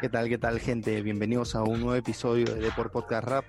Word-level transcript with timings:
¿Qué 0.00 0.08
tal, 0.08 0.28
qué 0.28 0.36
tal, 0.36 0.58
gente? 0.58 1.00
Bienvenidos 1.00 1.54
a 1.54 1.62
un 1.62 1.80
nuevo 1.80 1.94
episodio 1.94 2.46
de 2.46 2.60
Deport 2.60 2.92
Podcast 2.92 3.24
Rap. 3.26 3.44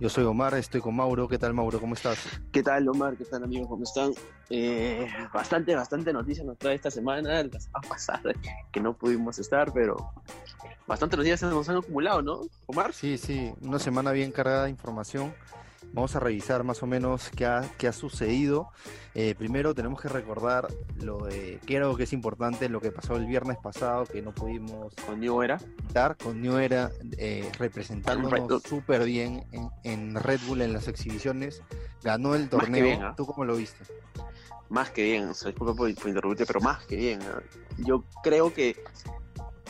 Yo 0.00 0.08
soy 0.08 0.24
Omar, 0.24 0.54
estoy 0.54 0.80
con 0.80 0.96
Mauro. 0.96 1.28
¿Qué 1.28 1.36
tal, 1.36 1.52
Mauro? 1.52 1.78
¿Cómo 1.78 1.92
estás? 1.92 2.18
¿Qué 2.50 2.62
tal, 2.62 2.88
Omar? 2.88 3.18
¿Qué 3.18 3.26
tal, 3.26 3.44
amigos? 3.44 3.68
¿Cómo 3.68 3.84
están? 3.84 4.14
Eh, 4.48 5.06
bastante, 5.30 5.74
bastante 5.74 6.10
noticias 6.10 6.46
nos 6.46 6.56
trae 6.56 6.76
esta 6.76 6.90
semana, 6.90 7.42
la 7.42 7.60
semana 7.60 7.86
pasada, 7.86 8.32
que 8.72 8.80
no 8.80 8.96
pudimos 8.96 9.38
estar, 9.38 9.70
pero 9.74 10.14
bastante 10.86 11.18
noticias 11.18 11.42
nos 11.42 11.68
han 11.68 11.76
acumulado, 11.76 12.22
¿no, 12.22 12.40
Omar? 12.64 12.94
Sí, 12.94 13.18
sí, 13.18 13.52
una 13.60 13.78
semana 13.78 14.10
bien 14.12 14.32
cargada 14.32 14.64
de 14.64 14.70
información. 14.70 15.34
Vamos 15.92 16.14
a 16.14 16.20
revisar 16.20 16.62
más 16.62 16.82
o 16.82 16.86
menos 16.86 17.30
qué 17.30 17.46
ha, 17.46 17.68
qué 17.78 17.88
ha 17.88 17.92
sucedido. 17.92 18.68
Eh, 19.14 19.34
primero 19.36 19.74
tenemos 19.74 20.00
que 20.00 20.08
recordar 20.08 20.68
lo 20.96 21.18
de 21.24 21.58
algo 21.76 21.96
que 21.96 22.04
es 22.04 22.12
importante, 22.12 22.68
lo 22.68 22.80
que 22.80 22.92
pasó 22.92 23.16
el 23.16 23.26
viernes 23.26 23.56
pasado, 23.58 24.04
que 24.04 24.22
no 24.22 24.32
pudimos 24.32 24.94
Con 25.06 25.20
Diego 25.20 25.42
Era. 25.42 25.58
estar 25.86 26.16
con 26.16 26.40
New 26.40 26.58
Era 26.58 26.90
eh, 27.18 27.50
representándonos 27.58 28.62
súper 28.62 29.04
bien 29.04 29.44
en, 29.52 29.70
en 29.84 30.14
Red 30.14 30.40
Bull 30.46 30.62
en 30.62 30.72
las 30.72 30.88
exhibiciones. 30.88 31.62
Ganó 32.02 32.34
el 32.34 32.48
torneo. 32.48 32.84
bien. 32.84 33.00
¿Tú 33.16 33.26
cómo 33.26 33.44
lo 33.44 33.56
viste? 33.56 33.84
Más 34.68 34.90
que 34.90 35.02
bien, 35.02 35.28
o 35.28 35.34
sea, 35.34 35.50
disculpa 35.50 35.74
por, 35.74 35.92
por 35.94 36.08
interrumpirte, 36.08 36.46
pero 36.46 36.60
más 36.60 36.84
que 36.86 36.96
bien. 36.96 37.18
Yo 37.78 38.04
creo 38.22 38.54
que 38.54 38.76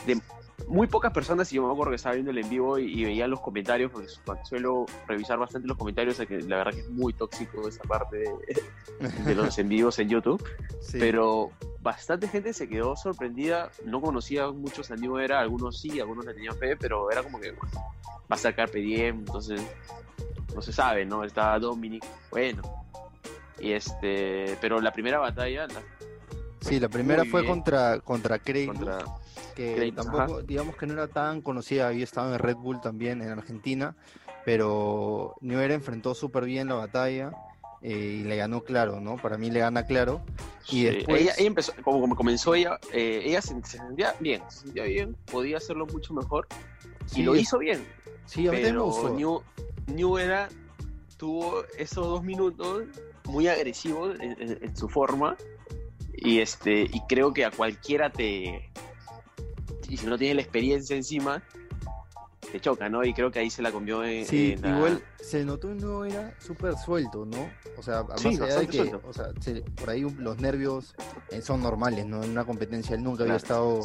de 0.05 0.21
muy 0.67 0.87
pocas 0.87 1.11
personas, 1.13 1.51
y 1.51 1.55
yo 1.55 1.65
me 1.65 1.71
acuerdo 1.71 1.91
que 1.91 1.95
estaba 1.97 2.13
viendo 2.15 2.31
el 2.31 2.37
en 2.39 2.49
vivo 2.49 2.77
y, 2.79 3.01
y 3.01 3.05
veía 3.05 3.27
los 3.27 3.39
comentarios, 3.41 3.91
porque 3.91 4.07
su- 4.07 4.21
suelo 4.43 4.85
revisar 5.07 5.37
bastante 5.37 5.67
los 5.67 5.77
comentarios, 5.77 6.15
o 6.15 6.17
sea, 6.17 6.25
que 6.25 6.39
la 6.41 6.57
verdad 6.57 6.73
que 6.73 6.79
es 6.81 6.89
muy 6.89 7.13
tóxico 7.13 7.67
esa 7.67 7.83
parte 7.83 8.17
de, 8.17 8.29
de 9.25 9.35
los 9.35 9.57
en 9.59 9.69
vivos 9.69 9.99
en 9.99 10.09
YouTube. 10.09 10.43
Sí. 10.81 10.97
pero 10.99 11.51
bastante 11.81 12.27
gente 12.27 12.53
se 12.53 12.67
quedó 12.67 12.95
sorprendida. 12.95 13.71
No 13.85 14.01
conocía 14.01 14.49
muchos 14.51 14.91
a 14.91 14.95
New 14.95 15.17
Era, 15.17 15.39
algunos 15.39 15.79
sí, 15.79 15.99
algunos 15.99 16.25
le 16.25 16.33
tenían 16.33 16.55
fe, 16.57 16.75
pero 16.75 17.09
era 17.11 17.23
como 17.23 17.39
que 17.39 17.51
bueno, 17.51 17.71
va 18.31 18.35
a 18.35 18.37
sacar 18.37 18.69
Diem, 18.81 19.19
entonces 19.19 19.61
no 20.53 20.61
se 20.61 20.73
sabe, 20.73 21.05
¿no? 21.05 21.23
Está 21.23 21.57
Dominic, 21.59 22.03
bueno. 22.29 22.61
Y 23.59 23.71
este, 23.73 24.57
pero 24.59 24.81
la 24.81 24.91
primera 24.91 25.19
batalla 25.19 25.67
la- 25.67 25.81
Sí, 26.61 26.79
la 26.79 26.89
primera 26.89 27.23
fue 27.25 27.41
bien. 27.41 27.53
contra, 27.53 27.99
contra 28.01 28.37
contra 28.39 28.99
que 29.55 29.91
tampoco, 29.91 30.41
digamos 30.41 30.75
que 30.75 30.85
no 30.87 30.93
era 30.93 31.07
tan 31.07 31.41
conocida, 31.41 31.87
había 31.87 32.03
estado 32.03 32.33
en 32.33 32.39
Red 32.39 32.55
Bull 32.57 32.81
también 32.81 33.21
en 33.21 33.29
Argentina, 33.29 33.95
pero 34.45 35.35
New 35.41 35.59
Era 35.59 35.73
enfrentó 35.73 36.13
súper 36.15 36.45
bien 36.45 36.67
la 36.67 36.75
batalla 36.75 37.31
eh, 37.81 38.19
y 38.21 38.23
le 38.23 38.35
ganó 38.35 38.61
claro, 38.63 38.99
¿no? 38.99 39.17
Para 39.17 39.37
mí 39.37 39.49
le 39.49 39.59
gana 39.59 39.85
claro. 39.85 40.21
Y 40.67 40.71
Sí, 40.71 40.85
después- 40.85 41.21
ella, 41.21 41.33
ella 41.37 41.47
empezó, 41.47 41.73
como, 41.83 42.15
comenzó 42.15 42.53
ella, 42.55 42.79
eh, 42.93 43.21
ella 43.25 43.41
se, 43.41 43.55
se 43.63 43.77
sentía 43.77 44.15
bien, 44.19 44.41
se 44.49 44.59
sentía 44.61 44.83
bien, 44.83 45.15
podía 45.31 45.57
hacerlo 45.57 45.85
mucho 45.87 46.13
mejor 46.13 46.47
Sí, 47.05 47.21
y 47.21 47.23
lo 47.23 47.35
hizo 47.35 47.57
bien. 47.57 47.83
Sí, 48.25 48.47
a 48.47 48.51
me 48.51 48.59
pero 48.61 48.85
gustó. 48.85 49.09
New, 49.15 49.41
New 49.87 50.17
Era 50.17 50.47
tuvo 51.17 51.63
esos 51.77 52.05
dos 52.05 52.23
minutos 52.23 52.83
muy 53.25 53.47
agresivos 53.47 54.15
en, 54.19 54.31
en- 54.41 54.59
en 54.63 54.77
su 54.77 54.87
forma 54.89 55.35
y 56.13 56.39
este 56.39 56.81
y 56.83 57.01
creo 57.09 57.33
que 57.33 57.45
a 57.45 57.51
cualquiera 57.51 58.11
te 58.11 58.69
y 59.91 59.97
si 59.97 60.05
no 60.05 60.17
tiene 60.17 60.35
la 60.35 60.41
experiencia 60.41 60.95
encima 60.95 61.43
te 62.51 62.59
choca 62.61 62.87
no 62.89 63.03
y 63.03 63.13
creo 63.13 63.29
que 63.29 63.39
ahí 63.39 63.49
se 63.49 63.61
la 63.61 63.71
comió 63.71 64.03
en, 64.03 64.25
Sí, 64.25 64.53
en 64.53 64.61
la- 64.61 64.69
igual 64.75 65.03
se 65.21 65.43
notó 65.45 65.73
no 65.75 66.05
era 66.05 66.33
súper 66.39 66.75
suelto, 66.77 67.25
¿no? 67.25 67.49
O 67.77 67.83
sea, 67.83 68.03
más 68.03 68.19
Sí, 68.21 68.37
allá 68.41 68.59
de 68.59 68.67
que, 68.67 68.77
suelto. 68.77 69.01
o 69.07 69.13
sea, 69.13 69.27
se- 69.41 69.61
por 69.61 69.89
ahí 69.89 70.01
los 70.17 70.39
nervios 70.39 70.95
eh, 71.29 71.41
son 71.41 71.61
normales, 71.61 72.05
¿no? 72.05 72.23
En 72.23 72.31
una 72.31 72.43
competencia 72.45 72.95
él 72.95 73.03
nunca 73.03 73.23
había 73.23 73.35
estado 73.35 73.79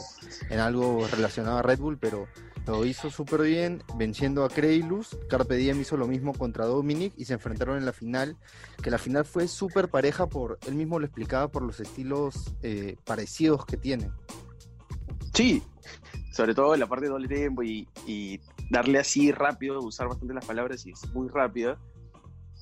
en 0.49 0.59
algo 0.61 1.07
relacionado 1.09 1.59
a 1.59 1.63
Red 1.63 1.79
Bull, 1.79 1.99
pero 1.99 2.29
lo 2.67 2.85
hizo 2.85 3.11
súper 3.11 3.43
bien, 3.43 3.83
venciendo 3.97 4.45
a 4.45 4.49
Kreilus. 4.49 5.17
Carpe 5.29 5.55
Diem 5.57 5.81
hizo 5.81 5.97
lo 5.97 6.07
mismo 6.09 6.33
contra 6.33 6.67
Dominic 6.67 7.13
y 7.17 7.25
se 7.25 7.35
enfrentaron 7.35 7.79
en 7.79 7.87
la 7.87 7.93
final, 7.93 8.37
que 8.83 8.91
la 8.91 8.99
final 8.99 9.25
fue 9.25 9.47
súper 9.47 9.89
pareja 9.89 10.27
por, 10.29 10.59
él 10.67 10.75
mismo 10.75 10.99
lo 10.99 11.07
explicaba, 11.07 11.49
por 11.49 11.63
los 11.63 11.79
estilos 11.79 12.55
eh, 12.63 12.97
parecidos 13.05 13.65
que 13.67 13.77
tienen. 13.77 14.13
Sí 15.37 15.63
sobre 16.33 16.55
todo 16.55 16.75
en 16.75 16.81
la 16.81 16.87
parte 16.87 17.05
de 17.07 17.11
doble 17.13 17.29
tiempo 17.29 17.63
y, 17.63 17.89
y 18.07 18.41
darle 18.71 18.99
así 18.99 19.31
rápido 19.33 19.81
usar 19.81 20.09
bastante 20.09 20.35
las 20.35 20.45
palabras 20.45 20.85
y 20.87 20.91
es 20.91 21.09
muy 21.15 21.29
rápida 21.29 21.79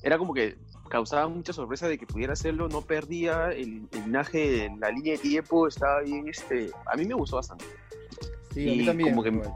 era 0.03 0.17
como 0.17 0.33
que 0.33 0.57
causaba 0.89 1.27
mucha 1.27 1.51
sorpresa 1.51 1.87
de 1.87 1.97
que 1.97 2.05
pudiera 2.05 2.33
hacerlo 2.33 2.67
no 2.69 2.81
perdía 2.81 3.51
el, 3.51 3.87
el 3.91 4.03
linaje 4.05 4.69
la 4.79 4.91
línea 4.91 5.13
de 5.13 5.19
tiempo 5.19 5.67
estaba 5.67 6.01
bien 6.01 6.27
este 6.27 6.69
a 6.85 6.95
mí 6.95 7.05
me 7.05 7.15
gustó 7.15 7.37
bastante 7.37 7.65
Sí, 8.53 8.69
a 8.69 8.71
mí 8.71 8.83
Y 8.83 8.85
también. 8.85 9.09
como 9.09 9.23
que- 9.23 9.29
igual. 9.29 9.51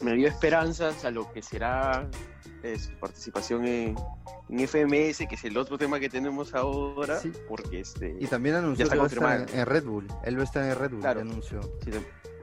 me 0.00 0.14
dio 0.14 0.26
esperanzas 0.26 1.04
a 1.04 1.10
lo 1.12 1.30
que 1.32 1.40
será 1.42 2.08
eh, 2.62 2.78
su 2.78 2.90
participación 2.98 3.64
en, 3.66 3.96
en 4.48 4.58
FMS, 4.68 5.26
que 5.28 5.34
es 5.36 5.44
el 5.44 5.56
otro 5.56 5.78
tema 5.78 6.00
que 6.00 6.08
tenemos 6.08 6.54
ahora, 6.54 7.18
Sí. 7.20 7.32
porque 7.48 7.80
este, 7.80 8.16
Y 8.18 8.26
también 8.26 8.56
anunció 8.56 8.84
está 8.84 8.94
que 8.94 8.98
va 8.98 9.04
a 9.32 9.36
estar 9.36 9.58
en, 9.58 9.66
Red 9.66 9.84
Bull. 9.84 10.06
Él 10.24 10.36
va 10.36 10.40
a 10.40 10.44
estar 10.44 10.64
en 10.64 10.74
Red 10.78 10.90
Bull, 10.90 11.00
Claro. 11.00 11.20
ya 11.20 11.26
anunció. 11.30 11.60
sí, 11.84 11.90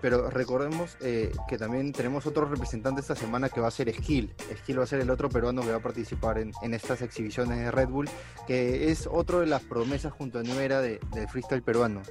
Pero 0.01 0.29
recordemos 0.29 0.97
eh, 1.01 1.31
que 1.47 1.57
también 1.57 1.91
tenemos 1.91 2.25
otro 2.27 2.45
representante 2.45 3.01
esta 3.01 3.15
semana 3.15 3.49
que 3.49 3.59
va 3.59 3.67
a 3.69 3.71
ser 3.71 3.91
Skill. 3.93 4.33
Skill 4.59 4.79
va 4.79 4.83
a 4.83 4.87
ser 4.87 4.99
el 5.01 5.09
otro 5.09 5.29
peruano 5.29 5.61
que 5.63 5.71
va 5.71 5.77
a 5.77 5.81
participar 5.81 6.37
en, 6.37 6.51
en 6.61 6.73
estas 6.73 7.01
exhibiciones 7.01 7.57
de 7.57 7.71
Red 7.71 7.89
Bull, 7.89 8.09
que 8.45 8.91
es 8.91 9.07
otro 9.11 9.39
de 9.39 9.47
las 9.47 9.63
promesas 9.63 10.13
junto 10.13 10.39
a 10.39 10.43
New 10.43 10.59
Era 10.59 10.79
de, 10.81 10.99
del 11.13 11.27
freestyle 11.27 11.63
peruano. 11.63 12.01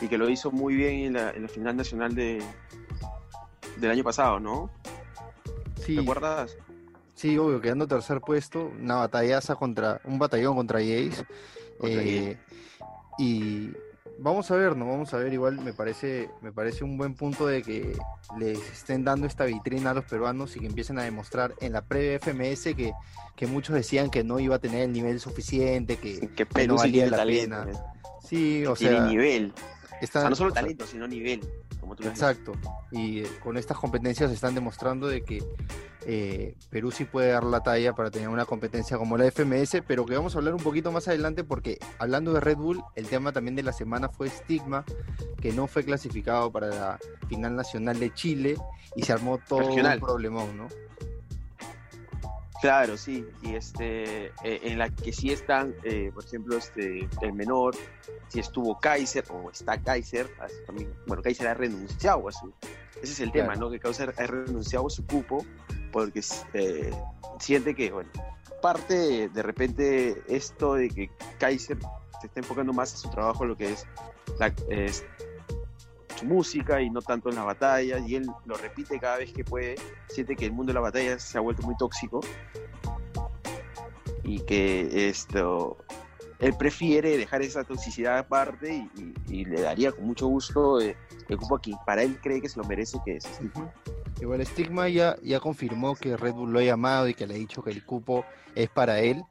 y 0.00 0.08
que 0.08 0.18
lo 0.18 0.28
hizo 0.30 0.50
muy 0.50 0.74
bien 0.74 0.94
en 1.06 1.12
la, 1.12 1.30
en 1.30 1.42
la 1.42 1.48
final 1.48 1.76
nacional 1.76 2.14
de, 2.14 2.42
del 3.76 3.90
año 3.90 4.02
pasado, 4.04 4.40
¿no? 4.40 4.70
Sí, 5.84 5.96
¿Te 5.96 6.00
acuerdas? 6.02 6.56
Sí, 7.14 7.36
obvio, 7.38 7.60
quedando 7.60 7.86
tercer 7.86 8.20
puesto, 8.20 8.72
una 8.80 8.96
batallaza 8.96 9.54
contra, 9.56 10.00
un 10.04 10.18
batallón 10.18 10.56
contra 10.56 10.78
Jace. 10.80 11.24
Eh, 11.82 12.36
y 13.18 13.70
vamos 14.18 14.50
a 14.50 14.56
ver, 14.56 14.76
¿no? 14.76 14.86
Vamos 14.86 15.12
a 15.14 15.18
ver, 15.18 15.32
igual 15.32 15.58
me 15.60 15.72
parece, 15.72 16.30
me 16.40 16.52
parece 16.52 16.84
un 16.84 16.96
buen 16.96 17.14
punto 17.14 17.46
de 17.46 17.62
que 17.62 17.96
les 18.38 18.58
estén 18.72 19.04
dando 19.04 19.26
esta 19.26 19.44
vitrina 19.44 19.90
a 19.90 19.94
los 19.94 20.04
peruanos 20.04 20.56
y 20.56 20.60
que 20.60 20.66
empiecen 20.66 20.98
a 20.98 21.02
demostrar 21.02 21.54
en 21.60 21.72
la 21.72 21.82
previa 21.82 22.18
FMS 22.18 22.74
que, 22.74 22.92
que 23.36 23.46
muchos 23.46 23.74
decían 23.74 24.10
que 24.10 24.24
no 24.24 24.38
iba 24.40 24.56
a 24.56 24.58
tener 24.58 24.82
el 24.82 24.92
nivel 24.92 25.20
suficiente, 25.20 25.96
que 25.96 26.28
Que 26.28 26.46
Perú 26.46 26.74
no 26.74 26.78
valía 26.80 27.06
la 27.08 27.16
talento, 27.18 27.56
pena. 27.64 27.78
sí, 28.22 28.64
o 28.66 28.74
tiene 28.74 28.96
sea, 28.96 29.06
nivel. 29.06 29.52
Está- 30.04 30.20
O 30.20 30.22
sea, 30.22 30.30
no 30.30 30.36
solo 30.36 30.52
talento, 30.52 30.86
sino 30.86 31.06
nivel, 31.08 31.40
como 31.80 31.96
tú. 31.96 32.04
Exacto, 32.04 32.52
y 32.90 33.20
eh, 33.20 33.26
con 33.42 33.56
estas 33.56 33.76
competencias 33.78 34.30
están 34.30 34.54
demostrando 34.54 35.06
de 35.08 35.22
que 35.22 35.42
eh, 36.06 36.54
Perú 36.68 36.90
sí 36.90 37.04
puede 37.06 37.28
dar 37.32 37.44
la 37.44 37.62
talla 37.62 37.94
para 37.94 38.10
tener 38.10 38.28
una 38.28 38.44
competencia 38.44 38.98
como 38.98 39.16
la 39.16 39.24
FMS, 39.30 39.82
pero 39.86 40.04
que 40.04 40.14
vamos 40.14 40.34
a 40.34 40.38
hablar 40.38 40.52
un 40.54 40.62
poquito 40.62 40.92
más 40.92 41.08
adelante 41.08 41.44
porque 41.44 41.78
hablando 41.98 42.32
de 42.34 42.40
Red 42.40 42.56
Bull, 42.58 42.82
el 42.94 43.06
tema 43.08 43.32
también 43.32 43.56
de 43.56 43.62
la 43.62 43.72
semana 43.72 44.08
fue 44.10 44.28
Stigma, 44.28 44.84
que 45.40 45.52
no 45.52 45.66
fue 45.66 45.82
clasificado 45.84 46.52
para 46.52 46.68
la 46.68 46.98
final 47.28 47.56
nacional 47.56 47.98
de 47.98 48.12
Chile 48.12 48.56
y 48.96 49.02
se 49.02 49.12
armó 49.14 49.38
todo 49.48 49.60
Regional. 49.60 49.98
un 49.98 50.04
problemón, 50.04 50.56
¿no? 50.58 50.68
Claro, 52.64 52.96
sí, 52.96 53.26
y 53.42 53.56
este, 53.56 54.28
eh, 54.28 54.32
en 54.42 54.78
la 54.78 54.88
que 54.88 55.12
sí 55.12 55.30
están, 55.30 55.74
eh, 55.82 56.10
por 56.14 56.24
ejemplo, 56.24 56.56
este, 56.56 57.06
el 57.20 57.34
menor, 57.34 57.76
si 58.28 58.40
estuvo 58.40 58.80
Kaiser 58.80 59.22
o 59.28 59.50
está 59.50 59.78
Kaiser, 59.82 60.30
también, 60.64 60.90
bueno, 61.06 61.22
Kaiser 61.22 61.48
ha 61.48 61.52
renunciado 61.52 62.26
a 62.26 62.32
su, 62.32 62.54
ese 63.02 63.12
es 63.12 63.20
el 63.20 63.32
Claro. 63.32 63.48
tema, 63.50 63.60
¿no? 63.60 63.70
Que 63.70 63.78
Kaiser 63.78 64.14
ha 64.16 64.26
renunciado 64.26 64.86
a 64.86 64.88
su 64.88 65.04
cupo 65.04 65.44
porque 65.92 66.22
eh, 66.54 66.90
siente 67.38 67.74
que, 67.74 67.92
bueno, 67.92 68.08
parte 68.62 68.94
de, 68.94 69.28
de 69.28 69.42
repente 69.42 70.22
esto 70.26 70.72
de 70.72 70.88
que 70.88 71.10
Kaiser 71.38 71.76
se 72.22 72.28
está 72.28 72.40
enfocando 72.40 72.72
más 72.72 72.92
en 72.92 72.98
su 72.98 73.10
trabajo, 73.10 73.44
lo 73.44 73.58
que 73.58 73.72
es, 73.74 73.86
la, 74.38 74.50
es 74.70 75.04
su 76.28 76.34
música 76.34 76.80
y 76.80 76.90
no 76.90 77.02
tanto 77.02 77.28
en 77.28 77.36
la 77.36 77.44
batalla, 77.44 77.98
y 77.98 78.16
él 78.16 78.26
lo 78.46 78.56
repite 78.56 78.98
cada 78.98 79.18
vez 79.18 79.32
que 79.32 79.44
puede, 79.44 79.76
siente 80.08 80.36
que 80.36 80.46
el 80.46 80.52
mundo 80.52 80.70
de 80.70 80.74
la 80.74 80.80
batalla 80.80 81.18
se 81.18 81.38
ha 81.38 81.40
vuelto 81.40 81.62
muy 81.62 81.76
tóxico 81.76 82.20
y 84.22 84.40
que 84.40 85.08
esto 85.08 85.76
él 86.40 86.54
prefiere 86.58 87.16
dejar 87.16 87.42
esa 87.42 87.64
toxicidad 87.64 88.18
aparte 88.18 88.74
y, 88.74 88.90
y- 89.00 89.40
y 89.40 89.44
le 89.44 89.60
daría 89.60 89.92
con 89.92 90.04
mucho 90.06 90.26
gusto 90.26 90.80
eh, 90.80 90.96
el 91.28 91.36
cupo 91.36 91.56
a 91.56 91.60
quien 91.60 91.76
para 91.86 92.02
él 92.02 92.18
cree 92.22 92.40
que 92.40 92.48
se 92.48 92.58
lo 92.58 92.64
merece 92.64 92.98
que 93.04 93.16
es. 93.16 93.24
Igual 94.20 94.44
Stigma 94.46 94.88
ya, 94.88 95.16
ya 95.22 95.40
confirmó 95.40 95.94
que 95.94 96.16
Red 96.16 96.32
Bull 96.34 96.52
lo 96.52 96.58
ha 96.58 96.62
llamado 96.62 97.08
y 97.08 97.14
que 97.14 97.26
le 97.26 97.34
ha 97.34 97.38
dicho 97.38 97.62
que 97.62 97.70
el 97.70 97.84
cupo 97.84 98.24
es 98.54 98.68
para 98.68 99.00
él, 99.00 99.22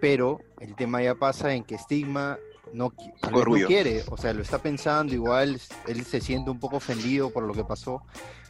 pero 0.00 0.40
el 0.60 0.74
tema 0.74 1.02
ya 1.02 1.14
pasa 1.14 1.52
en 1.54 1.62
que 1.64 1.78
Stigma 1.78 2.38
no, 2.72 2.92
no 3.30 3.66
quiere, 3.66 4.04
o 4.08 4.16
sea, 4.16 4.32
lo 4.32 4.42
está 4.42 4.58
pensando, 4.58 5.14
igual 5.14 5.60
él 5.86 6.04
se 6.04 6.20
siente 6.20 6.50
un 6.50 6.58
poco 6.58 6.76
ofendido 6.76 7.30
por 7.30 7.44
lo 7.44 7.54
que 7.54 7.64
pasó, 7.64 8.02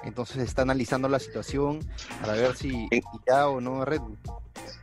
entonces 0.04 0.38
está 0.38 0.62
analizando 0.62 1.08
la 1.08 1.18
situación 1.18 1.80
para 2.20 2.34
ver 2.34 2.56
si 2.56 2.88
ya 3.26 3.48
o 3.48 3.60
no 3.60 3.84
Red 3.84 4.00
Bull. 4.00 4.18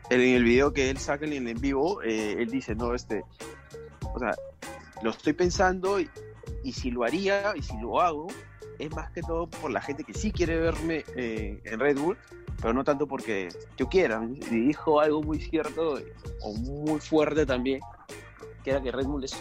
En 0.09 0.21
el 0.21 0.43
video 0.43 0.73
que 0.73 0.89
él 0.89 0.97
saca 0.97 1.25
en 1.25 1.47
el 1.47 1.57
vivo, 1.57 2.01
eh, 2.03 2.35
él 2.39 2.49
dice, 2.49 2.75
no, 2.75 2.93
este, 2.93 3.23
o 4.13 4.19
sea, 4.19 4.35
lo 5.01 5.09
estoy 5.09 5.33
pensando 5.33 5.99
y, 5.99 6.09
si 6.71 6.91
lo 6.91 7.03
haría 7.03 7.53
y 7.55 7.61
si 7.61 7.77
lo 7.77 8.01
hago, 8.01 8.27
es 8.79 8.91
más 8.91 9.11
que 9.11 9.21
todo 9.21 9.47
por 9.47 9.71
la 9.71 9.81
gente 9.81 10.03
que 10.03 10.13
sí 10.13 10.31
quiere 10.31 10.57
verme 10.57 11.03
eh, 11.15 11.61
en 11.63 11.79
Red 11.79 11.97
Bull, 11.97 12.17
pero 12.61 12.73
no 12.73 12.83
tanto 12.83 13.07
porque 13.07 13.49
yo 13.77 13.89
quiera. 13.89 14.21
Y 14.51 14.67
dijo 14.67 14.99
algo 14.99 15.21
muy 15.21 15.39
cierto 15.39 15.99
o 16.41 16.53
muy 16.53 16.99
fuerte 16.99 17.45
también, 17.45 17.81
que 18.63 18.71
era 18.71 18.81
que 18.81 18.91
Red 18.91 19.05
Bull 19.05 19.23
es 19.23 19.35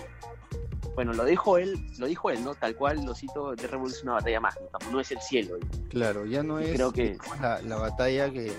bueno, 0.95 1.15
lo 1.15 1.25
dijo 1.25 1.57
él, 1.57 1.87
lo 1.99 2.07
dijo 2.07 2.31
él, 2.31 2.45
¿no? 2.45 2.55
Tal 2.55 2.77
cual 2.77 3.05
lo 3.05 3.15
cito 3.15 3.55
de 3.55 3.67
Red 3.67 3.79
Bull 3.79 3.91
es 3.91 4.03
una 4.03 4.13
batalla 4.15 4.41
más, 4.41 4.59
no, 4.91 5.01
es 5.01 5.11
el 5.11 5.21
cielo. 5.21 5.57
Claro, 5.89 6.27
ya 6.27 6.43
no 6.43 6.59
es 6.59 6.75
creo 6.75 6.93
que... 6.93 7.17
la, 7.41 7.63
la 7.63 7.77
batalla 7.77 8.31
que, 8.31 8.53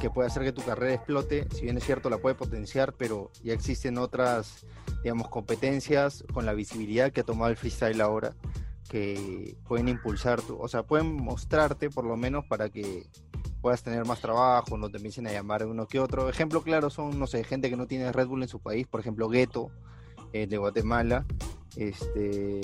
que 0.00 0.10
puede 0.10 0.28
hacer 0.28 0.42
que 0.42 0.52
tu 0.52 0.62
carrera 0.62 0.94
explote, 0.94 1.46
si 1.54 1.62
bien 1.62 1.78
es 1.78 1.84
cierto 1.84 2.10
la 2.10 2.18
puede 2.18 2.34
potenciar, 2.34 2.94
pero 2.94 3.30
ya 3.42 3.54
existen 3.54 3.96
otras, 3.96 4.66
digamos, 5.02 5.28
competencias 5.28 6.24
con 6.34 6.44
la 6.44 6.52
visibilidad 6.52 7.12
que 7.12 7.20
ha 7.20 7.24
tomado 7.24 7.50
el 7.50 7.56
freestyle 7.56 8.00
ahora, 8.02 8.34
que 8.88 9.56
pueden 9.66 9.88
impulsar, 9.88 10.42
tu, 10.42 10.60
o 10.60 10.68
sea, 10.68 10.82
pueden 10.82 11.14
mostrarte 11.14 11.88
por 11.88 12.04
lo 12.04 12.16
menos 12.16 12.44
para 12.46 12.68
que 12.68 13.06
puedas 13.62 13.82
tener 13.82 14.04
más 14.04 14.20
trabajo, 14.20 14.76
no 14.76 14.90
te 14.90 14.96
empiecen 14.96 15.26
a 15.26 15.32
llamar 15.32 15.64
uno 15.66 15.86
que 15.86 16.00
otro. 16.00 16.28
Ejemplo 16.28 16.62
claro 16.62 16.90
son, 16.90 17.18
no 17.18 17.26
sé, 17.26 17.44
gente 17.44 17.70
que 17.70 17.76
no 17.76 17.86
tiene 17.86 18.10
Red 18.12 18.26
Bull 18.26 18.42
en 18.42 18.48
su 18.48 18.58
país, 18.58 18.86
por 18.86 19.00
ejemplo, 19.00 19.28
Gueto, 19.28 19.70
eh, 20.32 20.46
de 20.46 20.56
Guatemala, 20.56 21.24
este, 21.76 22.60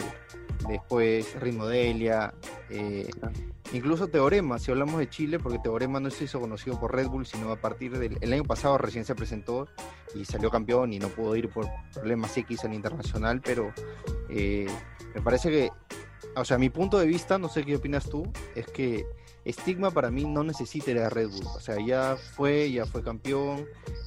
después 0.68 1.38
Ritmodelia, 1.40 2.34
eh, 2.70 3.08
incluso 3.72 4.08
Teorema, 4.08 4.58
si 4.58 4.70
hablamos 4.70 4.98
de 4.98 5.08
Chile, 5.08 5.38
porque 5.38 5.58
Teorema 5.58 6.00
no 6.00 6.10
se 6.10 6.24
hizo 6.24 6.40
conocido 6.40 6.78
por 6.78 6.94
Red 6.94 7.08
Bull, 7.08 7.26
sino 7.26 7.52
a 7.52 7.56
partir 7.56 7.98
del 7.98 8.18
el 8.20 8.32
año 8.32 8.44
pasado 8.44 8.78
recién 8.78 9.04
se 9.04 9.14
presentó 9.14 9.68
y 10.14 10.24
salió 10.24 10.50
campeón 10.50 10.92
y 10.92 10.98
no 10.98 11.08
pudo 11.08 11.36
ir 11.36 11.48
por 11.48 11.66
problemas 11.92 12.36
X 12.36 12.64
al 12.64 12.74
internacional, 12.74 13.40
pero 13.40 13.72
eh, 14.28 14.66
me 15.14 15.22
parece 15.22 15.50
que, 15.50 15.70
o 16.34 16.44
sea, 16.44 16.58
mi 16.58 16.70
punto 16.70 16.98
de 16.98 17.06
vista, 17.06 17.38
no 17.38 17.48
sé 17.48 17.64
qué 17.64 17.76
opinas 17.76 18.08
tú, 18.08 18.24
es 18.54 18.66
que 18.66 19.06
Stigma 19.48 19.90
para 19.90 20.10
mí 20.10 20.24
no 20.24 20.42
necesita 20.42 20.90
ir 20.90 20.98
a 20.98 21.08
Red 21.08 21.28
Bull, 21.28 21.46
o 21.46 21.60
sea, 21.60 21.76
ya 21.84 22.16
fue, 22.16 22.70
ya 22.70 22.84
fue 22.86 23.02
campeón, 23.02 23.66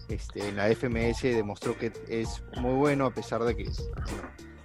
este, 0.10 0.50
en 0.50 0.58
la 0.58 0.68
FMS 0.70 1.24
demostró 1.24 1.78
que 1.78 1.92
es 2.08 2.44
muy 2.58 2.74
bueno 2.74 3.06
a 3.06 3.14
pesar 3.14 3.44
de 3.44 3.56
que 3.56 3.70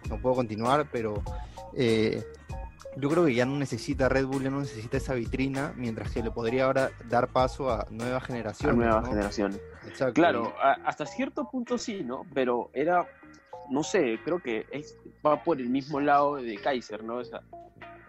no 0.09 0.21
puedo 0.21 0.37
continuar, 0.37 0.88
pero 0.91 1.23
eh, 1.75 2.25
yo 2.97 3.09
creo 3.09 3.25
que 3.25 3.35
ya 3.35 3.44
no 3.44 3.56
necesita 3.56 4.09
Red 4.09 4.26
Bull, 4.26 4.43
ya 4.43 4.50
no 4.50 4.61
necesita 4.61 4.97
esa 4.97 5.15
vitrina, 5.15 5.73
mientras 5.76 6.12
que 6.12 6.23
le 6.23 6.31
podría 6.31 6.67
ahora 6.67 6.91
dar 7.09 7.29
paso 7.29 7.70
a 7.70 7.87
nuevas 7.91 8.25
generaciones. 8.25 8.75
A 8.75 8.77
nuevas 8.77 9.09
generaciones. 9.09 9.61
Claro, 10.15 10.55
hasta 10.85 11.06
cierto 11.06 11.49
punto 11.50 11.77
sí, 11.79 12.03
¿no? 12.05 12.25
Pero 12.32 12.70
era, 12.73 13.06
no 13.70 13.82
sé, 13.82 14.20
creo 14.25 14.41
que 14.41 14.67
es, 14.70 14.97
va 15.27 15.43
por 15.43 15.61
el 15.61 15.69
mismo 15.69 16.00
lado 16.00 16.37
de 16.37 16.56
Kaiser, 16.56 17.03
¿no? 17.03 17.17
O 17.17 17.25
sea, 17.25 17.43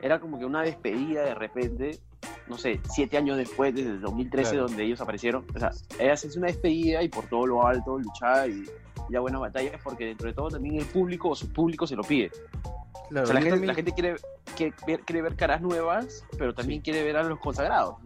era 0.01 0.19
como 0.19 0.37
que 0.37 0.45
una 0.45 0.61
despedida 0.61 1.23
de 1.23 1.35
repente, 1.35 1.99
no 2.47 2.57
sé, 2.57 2.79
siete 2.89 3.17
años 3.17 3.37
después, 3.37 3.73
desde 3.73 3.91
el 3.91 4.01
2013, 4.01 4.57
donde 4.57 4.83
ellos 4.83 5.01
aparecieron. 5.01 5.45
O 5.55 5.59
sea, 5.59 5.71
es 5.99 6.37
una 6.37 6.47
despedida 6.47 7.01
y 7.03 7.09
por 7.09 7.27
todo 7.27 7.45
lo 7.47 7.65
alto, 7.65 7.97
luchar 7.97 8.49
y 8.49 8.65
ya 9.09 9.19
buena 9.19 9.39
batalla, 9.39 9.79
porque 9.83 10.05
dentro 10.05 10.27
de 10.27 10.33
todo 10.33 10.49
también 10.49 10.77
el 10.77 10.85
público 10.85 11.29
o 11.29 11.35
su 11.35 11.51
público 11.51 11.87
se 11.87 11.95
lo 11.95 12.03
pide. 12.03 12.31
Claro, 13.09 13.31
la, 13.33 13.41
gente, 13.41 13.93
quiere, 13.93 14.15
quiere, 14.55 15.21
ver, 15.21 15.35
caras 15.35 15.61
nuevas, 15.61 16.25
pero 16.39 16.55
también 16.55 16.81
quiere 16.81 17.03
ver 17.03 17.17
a 17.17 17.23
los 17.23 17.39
consagrados. 17.39 17.97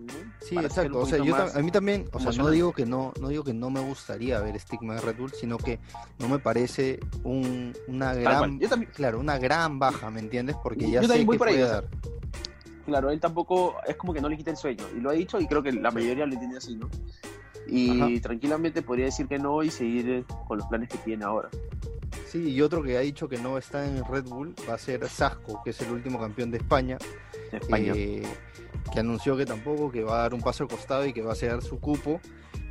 Sí, 0.42 0.58
exacto. 0.58 1.00
O 1.00 1.06
sea, 1.06 1.24
yo 1.24 1.36
a 1.36 1.60
mí 1.62 1.72
también, 1.72 2.10
o 2.12 2.20
sea, 2.20 2.32
no 2.34 2.50
digo 2.50 2.74
que 2.74 2.86
no, 2.86 3.14
no 3.22 3.30
digo 3.30 3.44
que 3.44 3.54
no 3.54 3.70
me 3.70 3.80
gustaría 3.80 4.40
ver 4.42 4.60
Stigma 4.60 4.96
de 4.96 5.02
Red 5.02 5.18
Bull, 5.18 5.32
sino 5.32 5.58
que 5.58 5.80
no 6.18 6.28
me 6.28 6.40
parece 6.40 7.00
un, 7.24 7.74
una 7.88 8.14
gran, 8.14 8.60
claro, 8.94 9.20
una 9.20 9.38
gran 9.38 9.80
baja, 9.80 10.10
¿me 10.10 10.20
entiendes? 10.20 10.58
Porque 10.62 10.92
ya 10.92 11.02
sé 11.02 11.26
que 11.26 11.38
puede 11.38 11.60
dar. 11.60 11.86
Claro, 12.90 13.12
él 13.12 13.20
tampoco 13.20 13.76
es 13.88 13.96
como 13.96 14.14
que 14.14 14.22
no 14.22 14.30
le 14.30 14.36
quita 14.36 14.52
el 14.52 14.58
sueño 14.58 14.84
y 14.98 15.00
lo 15.00 15.12
ha 15.12 15.14
dicho 15.14 15.40
y 15.40 15.48
creo 15.48 15.62
que 15.62 15.72
la 15.72 15.92
mayoría 15.92 16.26
lo 16.26 16.34
entiende 16.34 16.58
así, 16.58 16.76
¿no? 16.76 16.90
Y 17.68 18.20
tranquilamente 18.20 18.82
podría 18.82 19.06
decir 19.06 19.28
que 19.28 19.38
no 19.38 19.62
y 19.62 19.70
seguir 19.70 20.26
con 20.48 20.58
los 20.58 20.66
planes 20.68 20.90
que 20.90 20.98
tiene 20.98 21.24
ahora. 21.24 21.50
Sí, 22.28 22.50
y 22.50 22.62
otro 22.62 22.82
que 22.82 22.98
ha 22.98 23.02
dicho 23.02 23.30
que 23.30 23.38
no 23.38 23.58
está 23.58 23.86
en 23.86 24.04
Red 24.06 24.26
Bull 24.26 24.56
va 24.68 24.74
a 24.74 24.78
ser 24.80 25.08
Sasco, 25.08 25.62
que 25.64 25.70
es 25.70 25.82
el 25.82 25.92
último 25.92 26.20
campeón 26.20 26.50
de 26.52 26.58
España. 26.58 26.98
Eh, 27.70 28.24
que 28.92 29.00
anunció 29.00 29.38
que 29.38 29.46
tampoco, 29.46 29.92
que 29.92 30.04
va 30.04 30.20
a 30.20 30.22
dar 30.24 30.34
un 30.34 30.42
paso 30.42 30.64
al 30.64 30.70
costado 30.70 31.06
y 31.06 31.14
que 31.14 31.22
va 31.22 31.34
a 31.34 31.36
ser 31.36 31.62
su 31.62 31.80
cupo. 31.80 32.20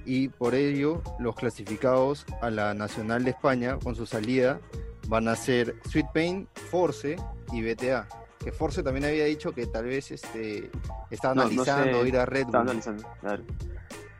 Y 0.04 0.28
por 0.28 0.54
ello, 0.54 1.02
los 1.18 1.36
clasificados 1.36 2.26
a 2.40 2.50
la 2.50 2.74
Nacional 2.74 3.24
de 3.24 3.30
España 3.30 3.78
con 3.82 3.94
su 3.94 4.06
salida 4.06 4.60
van 5.08 5.28
a 5.28 5.36
ser 5.36 5.76
Sweet 5.88 6.06
Pain, 6.12 6.48
Force 6.70 7.16
y 7.52 7.62
BTA. 7.62 8.08
Que 8.38 8.52
Force 8.52 8.82
también 8.82 9.04
había 9.04 9.24
dicho 9.24 9.52
que 9.52 9.66
tal 9.66 9.86
vez 9.86 10.10
este, 10.10 10.70
estaba 11.10 11.32
analizando 11.32 12.06
ir 12.06 12.16
a 12.16 12.24
Red 12.24 12.46
Bull. 12.46 12.56
analizando, 12.56 13.04
claro. 13.20 13.44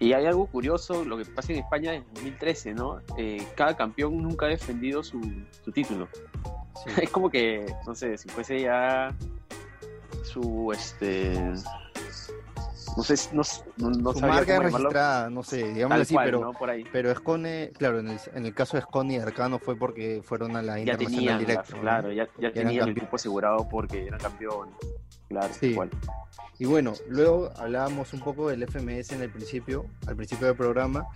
Y 0.00 0.12
hay 0.12 0.26
algo 0.26 0.46
curioso, 0.46 1.04
lo 1.04 1.18
que 1.18 1.24
pasa 1.24 1.52
en 1.52 1.58
España 1.58 1.94
en 1.94 2.04
2013, 2.14 2.74
¿no? 2.74 3.00
Eh, 3.16 3.44
cada 3.56 3.76
campeón 3.76 4.22
nunca 4.22 4.46
ha 4.46 4.48
defendido 4.48 5.02
su, 5.02 5.20
título. 5.72 6.08
Es 7.02 7.10
como 7.10 7.28
que, 7.28 7.66
no 7.86 7.94
sé, 7.96 8.16
si 8.16 8.28
fuese 8.28 8.60
ya 8.60 9.12
su, 10.22 10.70
este, 10.72 11.32
no 12.98 13.04
sé, 13.04 13.14
no, 13.32 13.42
no, 13.76 13.90
no 13.90 14.12
su 14.12 14.20
marca 14.20 14.58
registrada, 14.58 15.30
no 15.30 15.44
sé, 15.44 15.72
digamos 15.72 16.00
así, 16.00 16.16
pero, 16.16 16.52
pero 16.90 17.14
Scone, 17.14 17.70
claro, 17.78 18.00
en 18.00 18.08
el, 18.08 18.18
en 18.34 18.44
el 18.44 18.54
caso 18.54 18.76
de 18.76 18.82
Scone 18.82 19.14
y 19.14 19.16
Arcano 19.18 19.60
fue 19.60 19.76
porque 19.76 20.20
fueron 20.24 20.56
a 20.56 20.62
la 20.62 20.80
internacional 20.80 21.38
directa. 21.38 21.76
Claro, 21.80 22.12
ya, 22.12 22.28
ya 22.40 22.52
tenían 22.52 22.88
el 22.88 22.94
grupo 22.94 23.14
asegurado 23.14 23.68
porque 23.68 24.04
eran 24.04 24.18
campeones, 24.18 24.74
claro, 25.28 25.54
sí. 25.60 25.66
igual. 25.66 25.90
Y 26.58 26.64
bueno, 26.64 26.94
luego 27.08 27.52
hablábamos 27.56 28.12
un 28.12 28.18
poco 28.18 28.48
del 28.48 28.66
FMS 28.66 29.12
en 29.12 29.22
el 29.22 29.30
principio, 29.30 29.86
al 30.08 30.16
principio 30.16 30.48
del 30.48 30.56
programa, 30.56 31.06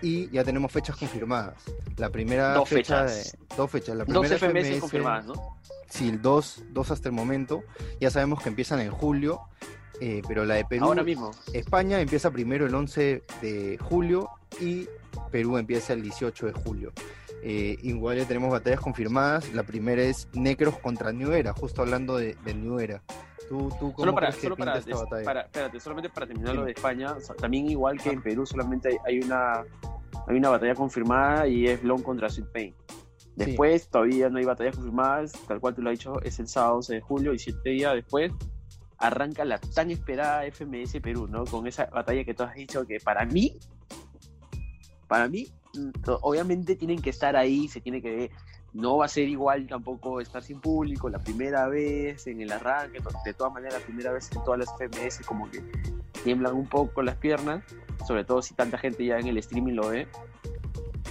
y 0.00 0.30
ya 0.30 0.44
tenemos 0.44 0.70
fechas 0.70 0.94
confirmadas. 0.94 1.56
La 1.96 2.10
primera 2.10 2.54
dos 2.54 2.68
fecha 2.68 3.02
fechas. 3.04 3.32
De, 3.32 3.56
dos 3.56 3.68
fechas. 3.68 3.96
La 3.96 4.04
primera 4.04 4.28
dos 4.28 4.38
FMS, 4.38 4.80
confirmadas, 4.80 5.26
¿no? 5.26 5.58
Sí, 5.88 6.12
dos, 6.22 6.62
dos 6.70 6.92
hasta 6.92 7.08
el 7.08 7.16
momento. 7.16 7.64
Ya 8.00 8.10
sabemos 8.10 8.40
que 8.40 8.48
empiezan 8.48 8.78
en 8.78 8.92
julio, 8.92 9.40
eh, 10.00 10.22
pero 10.26 10.44
la 10.44 10.54
de 10.54 10.64
Perú. 10.64 10.84
Ahora 10.84 11.02
mismo. 11.02 11.30
España 11.52 12.00
empieza 12.00 12.30
primero 12.30 12.66
el 12.66 12.74
11 12.74 13.22
de 13.40 13.78
julio 13.78 14.28
y 14.60 14.88
Perú 15.30 15.56
empieza 15.56 15.92
el 15.92 16.02
18 16.02 16.46
de 16.46 16.52
julio. 16.52 16.92
Eh, 17.42 17.78
igual 17.82 18.16
ya 18.18 18.26
tenemos 18.26 18.50
batallas 18.50 18.80
confirmadas. 18.80 19.52
La 19.54 19.62
primera 19.62 20.02
es 20.02 20.28
Necros 20.32 20.78
contra 20.78 21.12
New 21.12 21.32
Era, 21.32 21.52
justo 21.52 21.82
hablando 21.82 22.16
de, 22.16 22.36
de 22.44 22.54
New 22.54 22.78
Era. 22.78 23.02
¿Tú, 23.48 23.70
tú 23.78 23.94
solo 23.96 24.12
para, 24.12 24.32
solo 24.32 24.56
para, 24.56 24.78
espérate, 24.78 25.78
solamente 25.78 26.10
para 26.10 26.26
terminar 26.26 26.56
lo 26.56 26.64
de 26.64 26.72
España, 26.72 27.14
también 27.38 27.70
igual 27.70 28.00
que 28.00 28.10
en 28.10 28.20
Perú 28.20 28.44
solamente 28.44 28.98
hay, 29.06 29.20
una 29.20 29.64
hay 30.26 30.36
una 30.36 30.50
batalla 30.50 30.74
confirmada 30.74 31.46
y 31.46 31.68
es 31.68 31.84
Long 31.84 32.02
contra 32.02 32.28
Sweet 32.28 32.48
Pain. 32.52 32.74
Después 33.36 33.88
todavía 33.88 34.28
no 34.30 34.38
hay 34.38 34.44
batallas 34.44 34.74
confirmadas, 34.74 35.32
tal 35.46 35.60
cual 35.60 35.76
tú 35.76 35.82
lo 35.82 35.90
has 35.90 35.98
dicho, 35.98 36.20
es 36.22 36.40
el 36.40 36.48
sábado 36.48 36.76
11 36.76 36.94
de 36.94 37.00
julio 37.00 37.34
y 37.34 37.38
siete 37.38 37.70
días 37.70 37.94
después 37.94 38.32
arranca 39.06 39.44
la 39.44 39.58
tan 39.58 39.90
esperada 39.90 40.44
FMS 40.50 41.00
Perú, 41.00 41.26
¿no? 41.28 41.44
Con 41.44 41.66
esa 41.66 41.86
batalla 41.86 42.24
que 42.24 42.34
tú 42.34 42.42
has 42.42 42.54
dicho 42.54 42.86
que 42.86 43.00
para 43.00 43.24
mí, 43.24 43.56
para 45.08 45.28
mí, 45.28 45.46
mm, 45.74 45.90
obviamente 46.22 46.76
tienen 46.76 47.00
que 47.00 47.10
estar 47.10 47.36
ahí, 47.36 47.68
se 47.68 47.80
tiene 47.80 48.02
que 48.02 48.30
no 48.72 48.98
va 48.98 49.06
a 49.06 49.08
ser 49.08 49.28
igual 49.28 49.66
tampoco 49.66 50.20
estar 50.20 50.42
sin 50.42 50.60
público 50.60 51.08
la 51.08 51.18
primera 51.18 51.66
vez 51.66 52.26
en 52.26 52.42
el 52.42 52.52
arranque, 52.52 53.00
de 53.24 53.32
todas 53.32 53.52
maneras 53.52 53.80
la 53.80 53.86
primera 53.86 54.12
vez 54.12 54.30
en 54.32 54.44
todas 54.44 54.60
las 54.60 54.68
FMS 54.76 55.24
como 55.24 55.50
que 55.50 55.62
tiemblan 56.22 56.54
un 56.54 56.66
poco 56.66 57.02
las 57.02 57.16
piernas, 57.16 57.64
sobre 58.06 58.24
todo 58.24 58.42
si 58.42 58.54
tanta 58.54 58.76
gente 58.76 59.04
ya 59.04 59.18
en 59.18 59.28
el 59.28 59.38
streaming 59.38 59.74
lo 59.74 59.88
ve, 59.88 60.06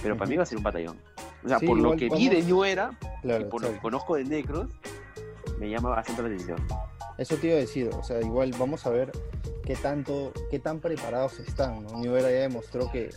pero 0.00 0.16
para 0.16 0.28
mí 0.28 0.36
va 0.36 0.44
a 0.44 0.46
ser 0.46 0.58
un 0.58 0.64
batallón. 0.64 0.96
O 1.44 1.48
sea, 1.48 1.58
por 1.58 1.78
lo 1.78 1.96
que 1.96 2.08
vi 2.08 2.28
de 2.28 2.42
New 2.42 2.64
Era 2.64 2.90
y 3.22 3.44
por 3.44 3.62
lo 3.62 3.72
que 3.72 3.78
conozco 3.78 4.14
de 4.16 4.24
Necros, 4.24 4.68
me 5.58 5.68
llama 5.68 5.90
bastante 5.90 6.22
la 6.22 6.28
atención. 6.28 6.58
Eso 7.18 7.36
te 7.36 7.48
iba 7.48 7.56
a 7.56 7.60
decir, 7.60 7.90
o 7.92 8.02
sea, 8.02 8.20
igual 8.20 8.52
vamos 8.58 8.86
a 8.86 8.90
ver 8.90 9.12
qué 9.64 9.74
tanto, 9.74 10.32
qué 10.50 10.58
tan 10.58 10.80
preparados 10.80 11.38
están, 11.40 11.84
¿no? 11.84 12.02
Ya 12.04 12.26
demostró 12.26 12.90
que 12.90 13.10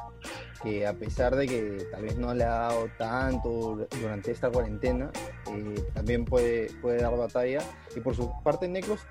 que 0.62 0.86
a 0.86 0.94
pesar 0.94 1.36
de 1.36 1.48
que 1.48 1.88
tal 1.92 2.04
vez 2.04 2.18
no 2.18 2.34
le 2.34 2.44
ha 2.44 2.50
dado 2.50 2.90
tanto 2.98 3.88
durante 4.02 4.32
esta 4.32 4.50
cuarentena, 4.50 5.10
eh, 5.52 5.84
también 5.94 6.26
puede, 6.26 6.70
puede 6.82 7.02
dar 7.02 7.16
batalla. 7.16 7.60
Y 7.96 8.02
por 8.02 8.16
su 8.16 8.32
parte, 8.44 8.68
Necros, 8.68 9.02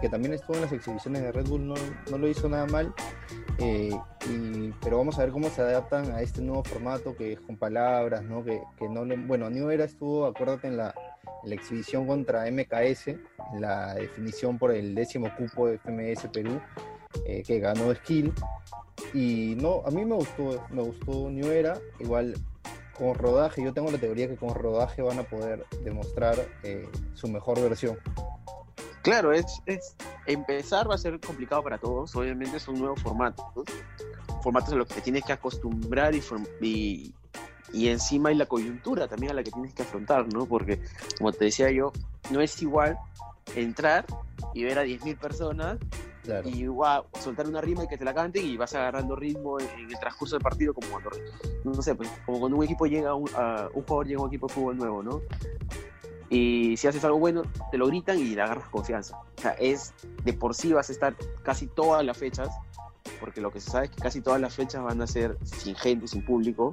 que 0.00 0.08
también 0.08 0.34
estuvo 0.34 0.56
en 0.56 0.62
las 0.62 0.72
exhibiciones 0.72 1.22
de 1.22 1.32
Red 1.32 1.46
Bull, 1.46 1.66
no, 1.66 1.74
no 2.10 2.18
lo 2.18 2.28
hizo 2.28 2.48
nada 2.48 2.66
mal. 2.66 2.92
Eh, 3.58 3.96
pero 4.82 4.98
vamos 4.98 5.18
a 5.18 5.22
ver 5.22 5.32
cómo 5.32 5.48
se 5.48 5.62
adaptan 5.62 6.12
a 6.12 6.20
este 6.20 6.42
nuevo 6.42 6.62
formato 6.62 7.16
que 7.16 7.32
es 7.32 7.40
con 7.40 7.56
palabras, 7.56 8.22
¿no? 8.22 8.44
Que, 8.44 8.60
que 8.78 8.88
no 8.88 9.04
le, 9.04 9.16
bueno, 9.16 9.48
New 9.48 9.70
Era 9.70 9.84
estuvo, 9.84 10.26
acuérdate, 10.26 10.68
en 10.68 10.76
la, 10.76 10.94
en 11.42 11.50
la 11.50 11.54
exhibición 11.54 12.06
contra 12.06 12.50
MKS, 12.50 13.08
en 13.08 13.60
la 13.60 13.94
definición 13.94 14.58
por 14.58 14.72
el 14.72 14.94
décimo 14.94 15.28
cupo 15.36 15.68
de 15.68 15.78
FMS 15.78 16.28
Perú, 16.32 16.60
eh, 17.26 17.42
que 17.46 17.58
ganó 17.60 17.94
Skill. 17.94 18.32
Y 19.14 19.54
no, 19.56 19.82
a 19.86 19.90
mí 19.90 20.04
me 20.04 20.16
gustó, 20.16 20.66
me 20.70 20.82
gustó 20.82 21.30
New 21.30 21.50
Era, 21.50 21.78
igual 22.00 22.34
con 22.98 23.14
rodaje, 23.14 23.62
yo 23.62 23.72
tengo 23.72 23.90
la 23.92 23.98
teoría 23.98 24.28
que 24.28 24.36
con 24.36 24.54
rodaje 24.54 25.02
van 25.02 25.20
a 25.20 25.22
poder 25.22 25.64
demostrar 25.84 26.36
eh, 26.64 26.88
su 27.14 27.28
mejor 27.28 27.60
versión. 27.60 27.96
Claro, 29.02 29.32
es, 29.32 29.46
es, 29.66 29.94
empezar 30.26 30.90
va 30.90 30.96
a 30.96 30.98
ser 30.98 31.18
complicado 31.20 31.62
para 31.62 31.78
todos, 31.78 32.14
obviamente 32.16 32.58
son 32.58 32.78
nuevos 32.78 33.00
formatos, 33.00 33.46
formatos 34.42 34.72
a 34.72 34.76
los 34.76 34.88
que 34.88 34.94
te 34.96 35.00
tienes 35.02 35.24
que 35.24 35.32
acostumbrar 35.32 36.14
y, 36.14 36.22
y, 36.60 37.14
y 37.72 37.88
encima 37.88 38.30
hay 38.30 38.34
la 38.34 38.46
coyuntura 38.46 39.08
también 39.08 39.32
a 39.32 39.34
la 39.34 39.42
que 39.42 39.50
tienes 39.50 39.74
que 39.74 39.82
afrontar, 39.82 40.32
¿no? 40.32 40.46
Porque, 40.46 40.80
como 41.18 41.32
te 41.32 41.46
decía 41.46 41.70
yo, 41.70 41.92
no 42.30 42.40
es 42.40 42.60
igual 42.62 42.98
entrar 43.54 44.04
y 44.54 44.64
ver 44.64 44.78
a 44.78 44.84
10.000 44.84 45.18
personas 45.18 45.78
y 46.44 46.66
wow, 46.66 47.04
soltar 47.20 47.46
una 47.46 47.60
rima 47.60 47.84
y 47.84 47.88
que 47.88 47.96
te 47.96 48.04
la 48.04 48.12
canten 48.12 48.44
y 48.44 48.56
vas 48.56 48.74
agarrando 48.74 49.16
ritmo 49.16 49.58
en, 49.58 49.66
el 49.88 49.98
transcurso 49.98 50.36
del 50.36 50.42
partido 50.42 50.74
como 50.74 50.88
cuando, 50.88 51.10
no 51.64 51.82
sé, 51.82 51.94
pues, 51.94 52.10
como 52.26 52.40
cuando 52.40 52.58
un 52.58 52.64
equipo 52.64 52.86
llega 52.86 53.10
a 53.10 53.14
un, 53.14 53.26
jugador 53.28 54.06
llega 54.06 54.20
a 54.20 54.22
un 54.24 54.28
equipo 54.28 54.46
de 54.46 54.54
fútbol 54.54 54.76
nuevo, 54.76 55.02
¿no? 55.02 55.22
Y 56.30 56.76
si 56.76 56.86
haces 56.86 57.02
algo 57.04 57.18
bueno, 57.18 57.42
te 57.70 57.78
lo 57.78 57.86
gritan 57.86 58.18
y 58.18 58.34
le 58.34 58.42
agarras 58.42 58.68
confianza. 58.68 59.16
O 59.16 59.40
sea, 59.40 59.52
es 59.52 59.94
de 60.24 60.34
por 60.34 60.54
sí 60.54 60.74
vas 60.74 60.90
a 60.90 60.92
estar 60.92 61.16
casi 61.42 61.66
todas 61.68 62.04
las 62.04 62.18
fechas, 62.18 62.50
porque 63.18 63.40
lo 63.40 63.50
que 63.50 63.60
se 63.60 63.70
sabe 63.70 63.86
es 63.86 63.90
que 63.90 64.00
casi 64.00 64.20
todas 64.20 64.40
las 64.40 64.54
fechas 64.54 64.82
van 64.82 65.00
a 65.02 65.06
ser 65.06 65.36
sin 65.44 65.74
gente, 65.76 66.06
sin 66.08 66.24
público. 66.24 66.72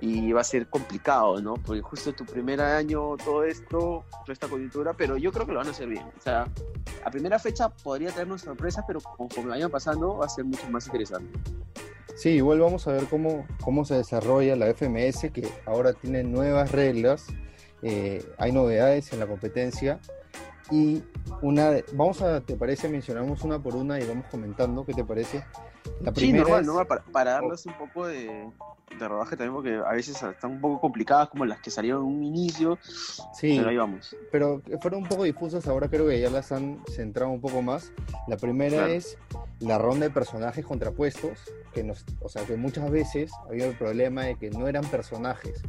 Y 0.00 0.30
va 0.30 0.42
a 0.42 0.44
ser 0.44 0.68
complicado, 0.68 1.40
¿no? 1.40 1.54
Porque 1.54 1.80
justo 1.80 2.12
tu 2.12 2.24
primer 2.24 2.60
año, 2.60 3.16
todo 3.16 3.42
esto, 3.44 4.04
toda 4.10 4.32
esta 4.32 4.46
coyuntura, 4.46 4.92
pero 4.92 5.16
yo 5.16 5.32
creo 5.32 5.46
que 5.46 5.52
lo 5.52 5.58
van 5.58 5.68
a 5.68 5.70
hacer 5.70 5.88
bien. 5.88 6.04
O 6.16 6.20
sea, 6.20 6.46
a 7.04 7.10
primera 7.10 7.38
fecha 7.38 7.70
podría 7.70 8.10
traernos 8.10 8.42
sorpresas, 8.42 8.84
pero 8.86 9.00
conforme 9.00 9.50
vayan 9.50 9.70
pasando 9.70 10.18
va 10.18 10.26
a 10.26 10.28
ser 10.28 10.44
mucho 10.44 10.68
más 10.70 10.86
interesante. 10.86 11.38
Sí, 12.14 12.30
igual 12.30 12.60
vamos 12.60 12.86
a 12.86 12.92
ver 12.92 13.06
cómo, 13.06 13.46
cómo 13.62 13.84
se 13.84 13.94
desarrolla 13.94 14.54
la 14.54 14.72
FMS, 14.72 15.32
que 15.32 15.48
ahora 15.66 15.92
tiene 15.94 16.22
nuevas 16.22 16.70
reglas, 16.70 17.26
eh, 17.82 18.24
hay 18.38 18.52
novedades 18.52 19.12
en 19.12 19.20
la 19.20 19.26
competencia 19.26 19.98
y 20.70 21.02
una, 21.42 21.70
vamos 21.92 22.22
a, 22.22 22.40
¿te 22.40 22.56
parece? 22.56 22.88
Mencionamos 22.88 23.42
una 23.42 23.58
por 23.58 23.76
una 23.76 24.00
y 24.00 24.06
vamos 24.06 24.26
comentando, 24.30 24.84
¿qué 24.84 24.94
te 24.94 25.04
parece? 25.04 25.44
La 26.00 26.12
primera 26.12 26.44
sí, 26.44 26.66
normal, 26.66 27.02
para, 27.12 27.32
darles 27.32 27.66
un 27.66 27.74
poco 27.74 28.06
de, 28.06 28.50
rodaje 28.98 29.36
también, 29.36 29.52
porque 29.52 29.74
a 29.74 29.92
veces 29.92 30.22
están 30.22 30.52
un 30.52 30.60
poco 30.60 30.80
complicadas, 30.80 31.28
como 31.28 31.44
las 31.44 31.60
que 31.60 31.70
salieron 31.70 32.02
en 32.02 32.08
un 32.08 32.24
inicio. 32.24 32.78
Sí, 32.82 33.56
pero 33.58 33.68
ahí 33.68 33.76
vamos. 33.76 34.16
Pero 34.32 34.62
fueron 34.80 35.02
un 35.02 35.08
poco 35.08 35.24
difusas, 35.24 35.66
ahora 35.66 35.88
creo 35.88 36.08
que 36.08 36.20
ya 36.20 36.30
las 36.30 36.52
han 36.52 36.80
centrado 36.88 37.30
un 37.30 37.40
poco 37.40 37.60
más. 37.60 37.92
La 38.26 38.36
primera 38.36 38.88
es 38.88 39.18
la 39.60 39.78
ronda 39.78 40.06
de 40.06 40.10
personajes 40.10 40.64
contrapuestos, 40.64 41.38
que 41.74 41.84
nos, 41.84 42.04
o 42.20 42.28
sea, 42.28 42.44
que 42.44 42.56
muchas 42.56 42.90
veces 42.90 43.30
había 43.48 43.66
el 43.66 43.76
problema 43.76 44.24
de 44.24 44.36
que 44.36 44.50
no 44.50 44.68
eran 44.68 44.84
personajes. 44.86 45.60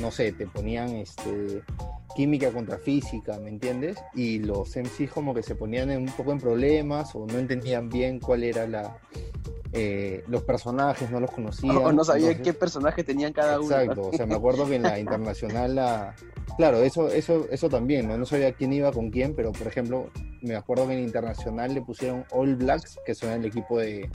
No 0.00 0.10
sé, 0.10 0.32
te 0.32 0.46
ponían 0.46 0.90
este 0.90 1.62
química 2.14 2.50
contra 2.52 2.78
física, 2.78 3.38
¿me 3.40 3.48
entiendes? 3.48 3.96
Y 4.14 4.38
los 4.38 4.76
MCs 4.76 5.10
como 5.12 5.34
que 5.34 5.42
se 5.42 5.56
ponían 5.56 5.90
un 5.90 6.06
poco 6.06 6.30
en 6.32 6.38
problemas 6.38 7.14
o 7.14 7.26
no 7.26 7.38
entendían 7.38 7.88
bien 7.88 8.20
cuál 8.20 8.44
era 8.44 8.68
la, 8.68 8.98
eh, 9.76 10.22
los 10.28 10.44
personajes, 10.44 11.10
no 11.10 11.18
los 11.18 11.32
conocían. 11.32 11.76
O 11.76 11.92
no 11.92 12.04
sabía 12.04 12.40
qué 12.40 12.52
personaje 12.52 13.02
tenían 13.02 13.32
cada 13.32 13.58
uno. 13.58 13.76
Exacto, 13.76 14.02
o 14.02 14.12
sea, 14.12 14.26
me 14.26 14.36
acuerdo 14.36 14.68
que 14.68 14.76
en 14.76 14.82
la 14.82 14.98
internacional, 15.00 15.74
la... 15.74 16.14
claro, 16.56 16.78
eso, 16.78 17.08
eso, 17.08 17.48
eso 17.50 17.68
también, 17.68 18.06
¿no? 18.06 18.16
no 18.16 18.24
sabía 18.24 18.52
quién 18.52 18.72
iba 18.72 18.92
con 18.92 19.10
quién, 19.10 19.34
pero 19.34 19.50
por 19.50 19.66
ejemplo, 19.66 20.10
me 20.42 20.54
acuerdo 20.54 20.86
que 20.86 20.94
en 20.94 21.00
internacional 21.00 21.74
le 21.74 21.82
pusieron 21.82 22.24
All 22.30 22.54
Blacks, 22.54 23.00
que 23.04 23.16
son 23.16 23.30
el 23.30 23.44
equipo 23.44 23.80
de, 23.80 24.08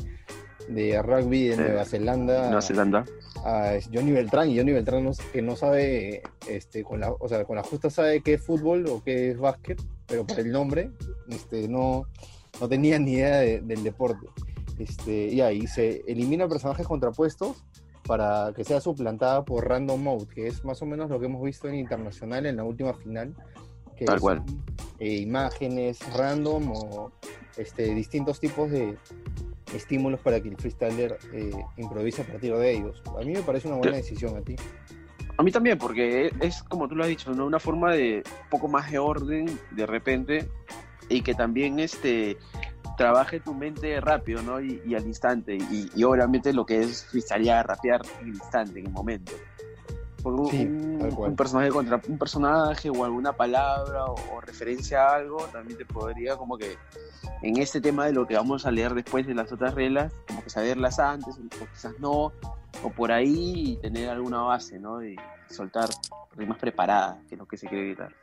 de 0.68 1.02
rugby 1.02 1.48
de 1.48 1.58
Nueva 1.58 1.86
Zelanda. 1.86 2.46
Nueva 2.46 2.62
Zelanda. 2.62 3.06
A 3.46 3.74
Johnny 3.94 4.12
Beltrán, 4.12 4.50
y 4.50 4.58
Johnny 4.58 4.74
Beltrán 4.74 5.10
que 5.32 5.42
no 5.42 5.56
sabe, 5.56 6.22
este, 6.48 6.84
con 6.84 7.00
la, 7.00 7.12
o 7.12 7.30
sea, 7.30 7.46
con 7.46 7.56
la 7.56 7.64
justa 7.64 7.90
sabe 7.90 8.22
qué 8.22 8.34
es 8.34 8.42
fútbol 8.42 8.86
o 8.88 9.02
qué 9.04 9.32
es 9.32 9.38
básquet, 9.38 9.82
pero 10.06 10.26
por 10.28 10.40
el 10.40 10.52
nombre, 10.52 10.92
este, 11.30 11.68
no, 11.68 12.06
no 12.60 12.68
tenía 12.68 13.00
ni 13.00 13.14
idea 13.14 13.38
del 13.40 13.84
deporte. 13.84 14.28
Este, 14.78 15.28
y 15.28 15.42
ahí 15.42 15.68
se 15.68 16.04
elimina 16.08 16.48
personajes 16.48 16.88
contrapuestos 16.88 17.64
para 18.10 18.54
que 18.56 18.64
sea 18.64 18.82
suplantada 18.82 19.46
por 19.46 19.68
Random 19.68 20.02
Mode, 20.02 20.28
que 20.34 20.48
es 20.48 20.64
más 20.66 20.82
o 20.82 20.86
menos 20.86 21.10
lo 21.10 21.20
que 21.20 21.28
hemos 21.28 21.44
visto 21.44 21.68
en 21.68 21.76
Internacional 21.76 22.46
en 22.46 22.58
la 22.58 22.64
última 22.64 22.94
final. 22.94 23.36
Que 23.96 24.06
Tal 24.06 24.20
cual. 24.20 24.44
Eh, 25.00 25.18
imágenes 25.18 26.00
random 26.14 26.72
o 26.72 27.12
este, 27.58 27.94
distintos 27.94 28.40
tipos 28.40 28.72
de 28.72 28.98
estímulos 29.74 30.20
para 30.20 30.42
que 30.42 30.50
el 30.50 30.58
freestyler 30.58 31.18
eh, 31.34 31.52
improvise 31.78 32.22
a 32.22 32.26
partir 32.26 32.56
de 32.56 32.72
ellos. 32.72 33.02
A 33.20 33.24
mí 33.24 33.34
me 33.34 33.42
parece 33.42 33.68
una 33.68 33.78
buena 33.78 33.98
decisión 33.98 34.38
a 34.38 34.42
ti. 34.42 34.56
A 35.38 35.44
mí 35.44 35.52
también, 35.52 35.78
porque 35.78 36.34
es 36.42 36.64
como 36.64 36.88
tú 36.88 36.96
lo 36.96 37.04
has 37.04 37.10
dicho, 37.10 37.32
¿no? 37.32 37.46
una 37.46 37.60
forma 37.60 37.94
de 37.94 38.24
un 38.26 38.50
poco 38.50 38.68
más 38.68 38.92
de 38.92 39.00
orden 39.00 39.60
de 39.72 39.86
repente 39.86 40.50
y 41.08 41.22
que 41.22 41.34
también 41.34 41.80
este 41.80 42.38
trabaje 43.00 43.40
tu 43.40 43.54
mente 43.54 44.02
rápido, 44.02 44.42
¿no? 44.42 44.60
Y, 44.60 44.94
al 44.94 45.08
instante. 45.08 45.58
Y, 45.96 46.04
obviamente 46.04 46.52
lo 46.52 46.66
que 46.66 46.82
es 46.82 47.06
freestylear, 47.06 47.66
rapear 47.66 48.02
en 48.20 48.28
el 48.28 48.36
instante, 48.36 48.80
en 48.82 48.88
el 48.88 48.92
momento. 48.92 49.32
Por 50.22 50.34
un, 50.34 51.36
personaje 51.38 51.70
contra 51.70 52.02
un 52.08 52.18
personaje 52.18 52.90
o 52.90 53.06
alguna 53.06 53.34
palabra 53.34 54.06
o, 54.06 54.42
referencia 54.42 55.04
a 55.04 55.16
algo, 55.16 55.38
también 55.52 55.78
te 55.78 55.86
podría 55.86 56.36
como 56.36 56.58
que 56.58 56.78
en 57.42 57.58
este 57.58 57.80
tema 57.80 58.06
de 58.06 58.14
lo 58.14 58.28
que 58.28 58.36
vamos 58.36 58.66
a 58.66 58.72
leer 58.72 58.94
después 58.94 59.26
de 59.26 59.34
las 59.34 59.52
otras 59.52 59.74
reglas, 59.74 60.14
como 60.28 60.44
que 60.44 60.50
saberlas 60.50 61.00
antes 61.00 61.38
o 61.38 61.66
quizás 61.72 61.94
no, 62.00 62.34
o 62.84 62.90
por 62.96 63.12
ahí 63.12 63.78
tener 63.82 64.10
alguna 64.10 64.42
base, 64.42 64.80
¿no? 64.80 65.04
Y 65.04 65.16
soltar 65.50 65.90
rimas 66.36 66.58
preparadas, 66.58 67.18
que 67.28 67.36
es 67.36 67.40
lo 67.40 67.48
que 67.48 67.58
se 67.58 67.68
quiere 67.68 67.86
evitar. 67.86 68.14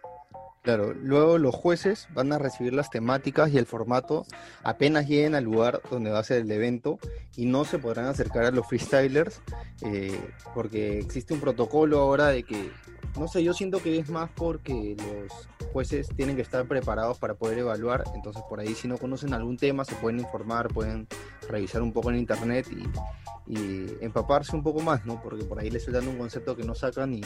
Claro, 0.67 0.95
luego 0.95 1.39
los 1.39 1.55
jueces 1.55 2.09
van 2.13 2.33
a 2.33 2.41
recibir 2.41 2.75
las 2.75 2.91
temáticas 2.91 3.53
y 3.53 3.57
el 3.57 3.67
formato 3.67 4.27
apenas 4.65 5.07
lleguen 5.07 5.37
al 5.37 5.45
lugar 5.45 5.81
donde 5.93 6.11
va 6.11 6.19
a 6.19 6.25
ser 6.25 6.39
el 6.39 6.51
evento 6.51 6.99
y 7.37 7.47
no 7.47 7.65
se 7.65 7.79
podrán 7.79 8.07
acercar 8.07 8.47
a 8.47 8.51
los 8.51 8.67
freestylers 8.67 9.41
eh, 9.83 10.19
porque 10.55 10.99
existe 10.99 11.35
un 11.35 11.41
protocolo 11.41 12.01
ahora 12.01 12.31
de 12.31 12.43
que, 12.43 12.73
no 13.17 13.29
sé, 13.29 13.45
yo 13.45 13.55
siento 13.55 13.81
que 13.81 13.97
es 13.97 14.11
más 14.11 14.29
porque 14.35 14.97
los 14.99 15.49
jueces 15.73 16.09
tienen 16.17 16.35
que 16.35 16.43
estar 16.43 16.67
preparados 16.67 17.17
para 17.19 17.35
poder 17.35 17.59
evaluar, 17.59 18.03
entonces 18.17 18.43
por 18.49 18.59
ahí 18.59 18.75
si 18.75 18.89
no 18.89 18.99
conocen 18.99 19.35
algún 19.35 19.59
tema 19.59 19.85
se 19.85 19.95
pueden 19.95 20.19
informar, 20.19 20.67
pueden 20.75 21.07
revisar 21.49 21.81
un 21.81 21.93
poco 21.93 22.11
en 22.11 22.17
internet 22.17 22.67
y, 22.73 23.57
y 23.57 23.99
empaparse 24.01 24.57
un 24.57 24.65
poco 24.65 24.81
más, 24.81 25.07
¿no? 25.07 25.23
Porque 25.23 25.45
por 25.45 25.61
ahí 25.61 25.71
les 25.71 25.85
sueltan 25.85 26.09
un 26.09 26.19
concepto 26.19 26.57
que 26.57 26.65
no 26.65 26.75
sacan 26.75 27.15
y 27.15 27.21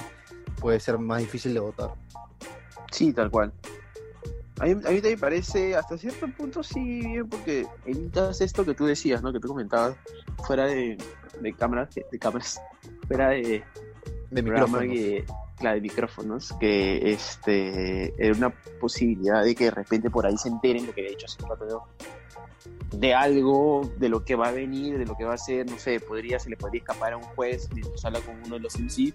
puede 0.61 0.79
ser 0.79 0.99
más 0.99 1.21
difícil 1.21 1.55
de 1.55 1.61
votar. 1.61 1.95
Sí, 2.91 3.13
tal 3.13 3.31
cual. 3.31 3.53
A 4.61 4.65
mí, 4.65 4.73
a 4.73 4.91
mí 4.91 5.01
me 5.03 5.17
parece, 5.17 5.75
hasta 5.75 5.97
cierto 5.97 6.29
punto 6.29 6.63
sí, 6.63 7.01
bien, 7.01 7.29
porque 7.29 7.67
evitas 7.87 8.41
esto 8.43 8.65
que 8.65 8.75
tú 8.75 8.85
decías, 8.85 9.23
¿no? 9.23 9.33
Que 9.33 9.41
tú 9.41 9.49
comentabas 9.49 9.97
fuera 10.45 10.67
de, 10.67 10.99
de 11.41 11.53
cámaras, 11.55 11.95
de, 11.95 12.19
cámaras, 12.19 12.61
fuera 13.09 13.31
de, 13.31 13.65
de 14.31 14.43
micrófonos. 14.43 14.83
Que, 14.83 15.25
claro, 15.57 15.77
de 15.77 15.81
micrófonos, 15.81 16.53
que 16.61 17.11
este 17.11 18.13
era 18.23 18.37
una 18.37 18.51
posibilidad 18.51 19.43
de 19.45 19.55
que 19.55 19.65
de 19.65 19.71
repente 19.71 20.11
por 20.11 20.27
ahí 20.27 20.37
se 20.37 20.49
enteren, 20.49 20.87
lo 20.87 20.93
que 20.93 21.07
he 21.07 21.13
hecho 21.13 21.27
hace 21.27 21.43
un 21.43 21.49
rato 21.49 21.87
de 22.93 23.14
algo, 23.14 23.90
de 23.99 24.09
lo 24.09 24.25
que 24.25 24.35
va 24.35 24.49
a 24.49 24.52
venir, 24.52 24.99
de 24.99 25.07
lo 25.07 25.17
que 25.17 25.25
va 25.25 25.35
a 25.35 25.38
ser, 25.38 25.71
no 25.71 25.79
sé, 25.79 26.00
podría, 26.00 26.38
se 26.38 26.50
le 26.50 26.57
podría 26.57 26.81
escapar 26.81 27.12
a 27.12 27.17
un 27.17 27.23
juez 27.23 27.69
mientras 27.73 28.05
habla 28.05 28.21
con 28.21 28.37
uno 28.45 28.57
de 28.57 28.61
los 28.61 28.79
MC 28.79 29.14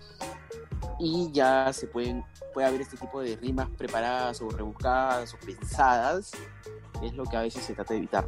y 1.00 1.30
ya 1.32 1.72
se 1.74 1.88
pueden, 1.88 2.24
puede 2.54 2.68
haber 2.68 2.82
este 2.82 2.98
tipo 2.98 3.22
de 3.22 3.36
rimas 3.36 3.70
preparadas 3.78 4.42
o 4.42 4.50
rebuscadas 4.50 5.34
o 5.34 5.38
pensadas, 5.46 6.32
es 7.04 7.14
lo 7.14 7.26
que 7.26 7.38
a 7.38 7.42
veces 7.42 7.64
se 7.64 7.74
trata 7.74 7.94
de 7.94 8.00
evitar. 8.00 8.26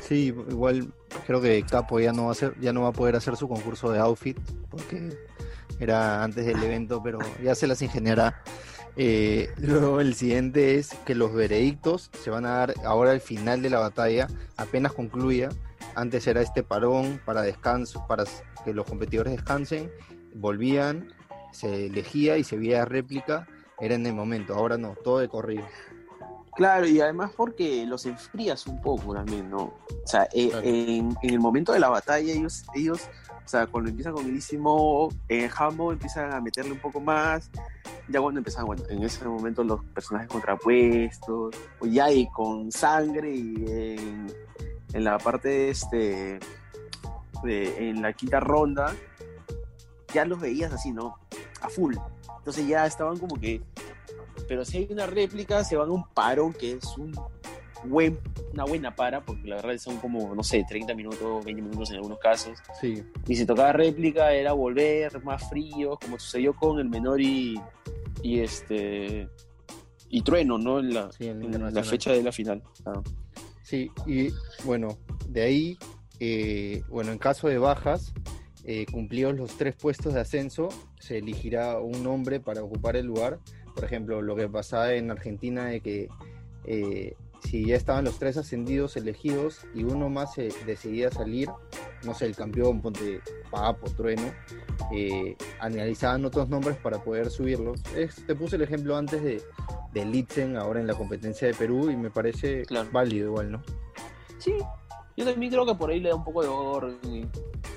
Sí, 0.00 0.26
igual 0.26 0.92
creo 1.26 1.40
que 1.40 1.62
Capo 1.64 1.98
ya 1.98 2.12
no 2.12 2.24
va 2.24 2.28
a 2.28 2.32
hacer, 2.32 2.54
ya 2.60 2.72
no 2.72 2.82
va 2.82 2.88
a 2.88 2.92
poder 2.92 3.16
hacer 3.16 3.36
su 3.36 3.48
concurso 3.48 3.90
de 3.90 3.98
outfit, 3.98 4.38
porque 4.70 5.16
era 5.80 6.22
antes 6.22 6.46
del 6.46 6.62
evento, 6.62 7.02
pero 7.02 7.18
ya 7.42 7.54
se 7.54 7.66
las 7.66 7.82
ingeniará. 7.82 8.42
Eh, 8.96 9.50
luego 9.58 10.00
el 10.00 10.14
siguiente 10.14 10.76
es 10.76 10.94
que 11.04 11.14
los 11.14 11.32
veredictos 11.32 12.10
se 12.22 12.30
van 12.30 12.46
a 12.46 12.50
dar 12.50 12.74
ahora 12.84 13.10
al 13.10 13.20
final 13.20 13.62
de 13.62 13.70
la 13.70 13.78
batalla, 13.78 14.28
apenas 14.56 14.92
concluya, 14.92 15.50
antes 15.94 16.26
era 16.26 16.42
este 16.42 16.62
parón 16.62 17.20
para 17.24 17.42
descanso, 17.42 18.04
para 18.06 18.24
que 18.64 18.72
los 18.72 18.86
competidores 18.86 19.32
descansen, 19.32 19.90
volvían, 20.34 21.12
se 21.52 21.86
elegía 21.86 22.36
y 22.36 22.44
se 22.44 22.56
veía 22.56 22.84
réplica, 22.84 23.46
era 23.80 23.94
en 23.94 24.06
el 24.06 24.14
momento, 24.14 24.54
ahora 24.54 24.78
no, 24.78 24.94
todo 25.04 25.18
de 25.18 25.28
corrido. 25.28 25.64
Claro, 26.54 26.86
y 26.86 27.00
además 27.02 27.32
porque 27.36 27.84
los 27.84 28.06
enfrías 28.06 28.66
un 28.66 28.80
poco 28.80 29.12
también, 29.12 29.50
¿no? 29.50 29.58
O 29.58 30.06
sea, 30.06 30.26
eh, 30.32 30.50
en, 30.64 31.14
el 31.22 31.38
momento 31.38 31.72
de 31.74 31.80
la 31.80 31.90
batalla 31.90 32.32
ellos, 32.32 32.64
ellos 32.74 33.10
o 33.46 33.48
sea, 33.48 33.66
cuando 33.66 33.90
empiezan 33.90 34.12
con 34.12 34.26
el 34.26 34.40
en 35.28 35.50
Hambo 35.56 35.92
empiezan 35.92 36.32
a 36.32 36.40
meterle 36.40 36.72
un 36.72 36.80
poco 36.80 36.98
más, 36.98 37.48
ya 38.08 38.20
cuando 38.20 38.38
empiezan, 38.38 38.66
bueno, 38.66 38.82
en 38.88 39.02
ese 39.02 39.24
momento 39.26 39.64
los 39.64 39.84
personajes 39.86 40.28
contrapuestos, 40.28 41.54
o 41.80 41.86
ya 41.86 42.10
y 42.10 42.28
con 42.30 42.70
sangre 42.70 43.34
y 43.34 43.54
en, 43.66 44.26
en 44.92 45.04
la 45.04 45.18
parte 45.18 45.70
este, 45.70 46.38
de, 47.42 47.88
en 47.90 48.02
la 48.02 48.12
quinta 48.12 48.40
ronda, 48.40 48.94
ya 50.12 50.24
los 50.24 50.40
veías 50.40 50.72
así, 50.72 50.92
¿no? 50.92 51.18
A 51.60 51.68
full. 51.68 51.94
Entonces 52.38 52.66
ya 52.66 52.86
estaban 52.86 53.18
como 53.18 53.40
que 53.40 53.60
pero 54.48 54.64
si 54.64 54.78
hay 54.78 54.88
una 54.90 55.06
réplica, 55.06 55.64
se 55.64 55.76
van 55.76 55.88
a 55.88 55.92
un 55.92 56.04
parón 56.08 56.52
que 56.52 56.72
es 56.72 56.96
un 56.96 57.12
buen, 57.84 58.18
una 58.52 58.64
buena 58.64 58.94
para, 58.94 59.20
porque 59.20 59.48
la 59.48 59.56
verdad 59.56 59.76
son 59.78 59.98
como, 59.98 60.34
no 60.34 60.42
sé, 60.42 60.64
30 60.68 60.94
minutos, 60.94 61.44
20 61.44 61.62
minutos 61.62 61.90
en 61.90 61.96
algunos 61.96 62.18
casos. 62.18 62.58
Sí. 62.80 63.02
Y 63.26 63.36
si 63.36 63.44
tocaba 63.44 63.72
réplica 63.72 64.32
era 64.32 64.52
volver 64.52 65.22
más 65.24 65.48
frío, 65.48 65.98
como 66.00 66.18
sucedió 66.18 66.54
con 66.54 66.78
el 66.78 66.88
menor 66.88 67.20
y, 67.20 67.60
y 68.22 68.40
este 68.40 69.28
y 70.08 70.22
Trueno, 70.22 70.58
¿no? 70.58 70.78
En 70.78 70.94
la, 70.94 71.10
la 71.70 71.84
fecha 71.84 72.12
de 72.12 72.22
la 72.22 72.32
final. 72.32 72.62
Ah. 72.84 73.02
Sí, 73.62 73.90
y 74.06 74.28
bueno, 74.64 74.96
de 75.28 75.42
ahí, 75.42 75.78
eh, 76.20 76.82
bueno, 76.88 77.10
en 77.10 77.18
caso 77.18 77.48
de 77.48 77.58
bajas, 77.58 78.14
eh, 78.64 78.86
cumplidos 78.86 79.34
los 79.34 79.56
tres 79.56 79.74
puestos 79.74 80.14
de 80.14 80.20
ascenso, 80.20 80.68
se 81.00 81.18
elegirá 81.18 81.80
un 81.80 82.06
hombre 82.06 82.38
para 82.38 82.62
ocupar 82.62 82.96
el 82.96 83.06
lugar 83.06 83.40
por 83.76 83.84
ejemplo, 83.84 84.22
lo 84.22 84.34
que 84.34 84.48
pasaba 84.48 84.94
en 84.94 85.10
Argentina 85.10 85.66
de 85.66 85.82
que 85.82 86.08
eh, 86.64 87.14
si 87.46 87.64
ya 87.64 87.76
estaban 87.76 88.04
los 88.04 88.18
tres 88.18 88.36
ascendidos 88.36 88.96
elegidos 88.96 89.60
y 89.72 89.84
uno 89.84 90.08
más 90.08 90.34
se 90.34 90.48
decidía 90.66 91.10
salir, 91.10 91.48
no 92.04 92.12
sé, 92.12 92.26
el 92.26 92.34
campeón, 92.34 92.82
ponte 92.82 93.20
Papo, 93.50 93.88
Trueno, 93.90 94.32
eh, 94.92 95.36
analizaban 95.60 96.24
otros 96.24 96.48
nombres 96.48 96.76
para 96.76 96.98
poder 96.98 97.30
subirlos. 97.30 97.80
te 97.82 98.34
puse 98.34 98.56
el 98.56 98.62
ejemplo 98.62 98.96
antes 98.96 99.22
de, 99.22 99.40
de 99.92 100.04
Litzen, 100.04 100.56
ahora 100.56 100.80
en 100.80 100.88
la 100.88 100.94
competencia 100.94 101.46
de 101.46 101.54
Perú, 101.54 101.88
y 101.88 101.96
me 101.96 102.10
parece 102.10 102.64
válido 102.90 103.28
igual, 103.28 103.52
¿no? 103.52 103.62
Sí, 104.38 104.54
yo 105.16 105.24
también 105.24 105.52
creo 105.52 105.64
que 105.64 105.74
por 105.76 105.90
ahí 105.90 106.00
le 106.00 106.08
da 106.08 106.16
un 106.16 106.24
poco 106.24 106.42
de 106.42 106.48
orden 106.48 106.98
y 107.04 107.26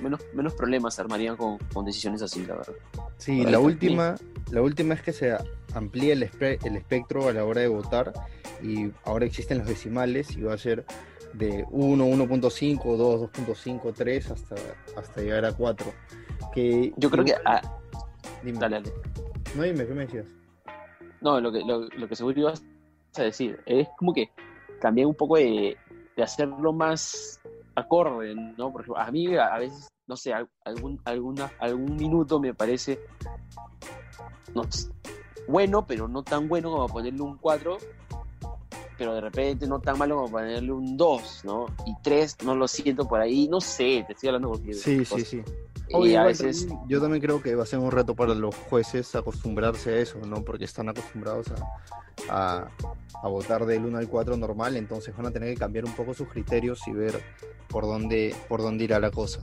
menos, 0.02 0.20
menos 0.34 0.56
problemas 0.56 0.96
se 0.96 1.02
armarían 1.02 1.38
con, 1.38 1.60
con 1.72 1.86
decisiones 1.86 2.24
así, 2.24 2.44
la 2.44 2.56
verdad. 2.56 2.74
Sí, 3.18 3.44
la 3.44 3.60
última, 3.60 4.16
la 4.50 4.64
última 4.64 4.96
es 4.96 5.04
que 5.04 5.14
se 5.14 5.38
amplía 5.74 6.14
el, 6.14 6.30
el 6.40 6.76
espectro 6.76 7.28
a 7.28 7.34
la 7.34 7.46
hora 7.46 7.62
de 7.62 7.68
votar 7.68 8.14
y 8.62 8.92
ahora 9.04 9.26
existen 9.26 9.60
los 9.60 9.68
decimales 9.68 10.36
y 10.36 10.42
va 10.42 10.54
a 10.54 10.58
ser 10.58 10.86
de 11.34 11.66
1, 11.70 12.06
1.5, 12.06 12.98
2, 12.98 13.32
2.5, 13.32 13.94
3 13.96 14.32
hasta, 14.32 14.56
hasta 14.98 15.22
llegar 15.22 15.46
a 15.46 15.54
4. 15.54 15.92
Que 16.54 16.94
yo 16.98 17.10
creo 17.10 17.24
que... 17.24 17.36
Ah, 17.46 17.62
dime. 18.44 18.60
Dale, 18.60 18.78
dale. 18.78 18.94
No 19.56 19.64
dime, 19.64 19.88
¿qué 19.88 19.94
me 19.94 20.06
decías? 20.06 20.26
No, 21.22 21.40
lo 21.40 21.52
que, 21.52 21.60
lo, 21.60 21.82
lo 21.88 22.08
que 22.08 22.16
seguro 22.16 22.40
ibas 22.40 22.64
a 23.18 23.24
decir 23.24 23.60
es 23.66 23.88
como 23.98 24.14
que 24.14 24.30
también 24.80 25.08
un 25.08 25.16
poco 25.16 25.38
de, 25.38 25.78
de 26.16 26.24
hacerlo 26.24 26.72
más 26.72 27.40
acorde, 27.76 28.36
¿no? 28.36 28.72
Porque 28.72 28.92
a 28.96 29.12
mí 29.12 29.36
a, 29.36 29.58
veces, 29.58 29.88
no 30.08 30.16
sé, 30.16 30.34
algún, 30.64 31.00
alguna, 31.06 31.52
algún 31.60 31.96
minuto 31.96 32.40
me 32.40 32.54
parece 32.54 33.00
no, 34.54 34.64
bueno, 35.50 35.86
pero 35.86 36.08
no 36.08 36.24
tan 36.24 36.48
bueno 36.48 36.72
como 36.72 36.88
ponerle 36.88 37.22
un 37.22 37.38
4, 37.38 37.78
pero 38.98 39.16
de 39.16 39.22
repente 39.22 39.66
no 39.66 39.80
tan 39.80 39.98
malo 39.98 40.18
como 40.18 40.32
ponerle 40.32 40.72
un 40.72 40.96
2, 40.96 41.42
¿no? 41.46 41.66
Y 41.88 41.96
3 42.04 42.38
no 42.46 42.56
lo 42.56 42.68
siento 42.68 43.08
por 43.08 43.20
ahí, 43.20 43.48
no 43.48 43.60
sé, 43.60 44.04
te 44.06 44.14
estoy 44.14 44.30
hablando 44.30 44.52
porque... 44.52 44.74
Sí, 44.74 45.04
sí, 45.06 45.26
sí. 45.26 45.42
Y 45.88 46.14
a 46.14 46.24
veces... 46.24 46.68
Yo 46.88 47.02
también 47.02 47.22
creo 47.22 47.42
que 47.42 47.56
va 47.56 47.64
a 47.64 47.66
ser 47.66 47.80
un 47.80 47.90
reto 47.90 48.16
para 48.16 48.36
los 48.36 48.54
jueces 48.54 49.16
acostumbrarse 49.16 49.90
a 49.92 49.98
eso, 49.98 50.20
¿no? 50.20 50.44
Porque 50.44 50.66
están 50.66 50.88
acostumbrados 50.88 51.48
a, 52.30 52.68
a, 53.24 53.28
votar 53.28 53.66
del 53.66 53.86
1 53.86 53.98
al 53.98 54.08
4 54.08 54.38
normal, 54.38 54.78
entonces 54.78 55.16
van 55.18 55.26
a 55.26 55.32
tener 55.32 55.52
que 55.54 55.60
cambiar 55.60 55.86
un 55.86 55.94
poco 55.94 56.14
sus 56.14 56.28
criterios 56.28 56.88
y 56.88 56.92
ver 56.92 57.20
por 57.70 57.86
dónde, 57.86 58.36
por 58.48 58.62
dónde 58.62 58.84
irá 58.84 59.00
la 59.00 59.10
cosa. 59.10 59.40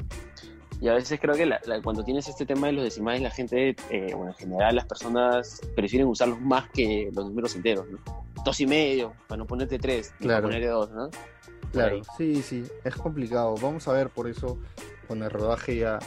Y 0.81 0.89
a 0.89 0.95
veces 0.95 1.19
creo 1.21 1.35
que 1.35 1.51
cuando 1.83 2.05
tienes 2.05 2.29
este 2.29 2.45
tema 2.45 2.67
de 2.67 2.75
los 2.75 2.85
decimales, 2.85 3.23
la 3.23 3.31
gente, 3.31 3.75
eh, 3.91 4.13
bueno, 4.15 4.33
en 4.33 4.37
general 4.37 4.77
las 4.77 4.85
personas 4.85 5.61
prefieren 5.75 6.07
usarlos 6.07 6.41
más 6.41 6.69
que 6.71 7.11
los 7.15 7.27
números 7.27 7.57
enteros, 7.57 7.87
¿no? 7.91 7.99
Dos 8.45 8.61
y 8.61 8.67
medio, 8.67 9.15
para 9.27 9.39
no 9.39 9.47
ponerte 9.47 9.79
tres, 9.79 10.13
claro. 10.19 10.43
para 10.43 10.43
ponerle 10.43 10.67
dos, 10.69 10.91
¿no? 10.91 11.11
Claro, 11.73 12.01
sí, 12.17 12.43
sí, 12.43 12.65
es 12.85 12.95
complicado. 12.95 13.55
Vamos 13.61 13.89
a 13.89 13.93
ver, 13.93 14.11
por 14.11 14.29
eso 14.29 14.59
con 15.09 15.23
el 15.23 15.31
rodaje 15.31 15.77
ya, 15.77 15.99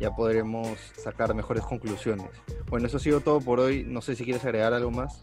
ya 0.00 0.10
podremos 0.14 0.78
sacar 0.96 1.34
mejores 1.34 1.64
conclusiones. 1.64 2.28
Bueno, 2.68 2.86
eso 2.86 2.96
ha 2.96 3.00
sido 3.00 3.20
todo 3.20 3.40
por 3.40 3.60
hoy. 3.60 3.84
No 3.84 4.00
sé 4.00 4.16
si 4.16 4.24
quieres 4.24 4.44
agregar 4.44 4.72
algo 4.72 4.90
más. 4.90 5.22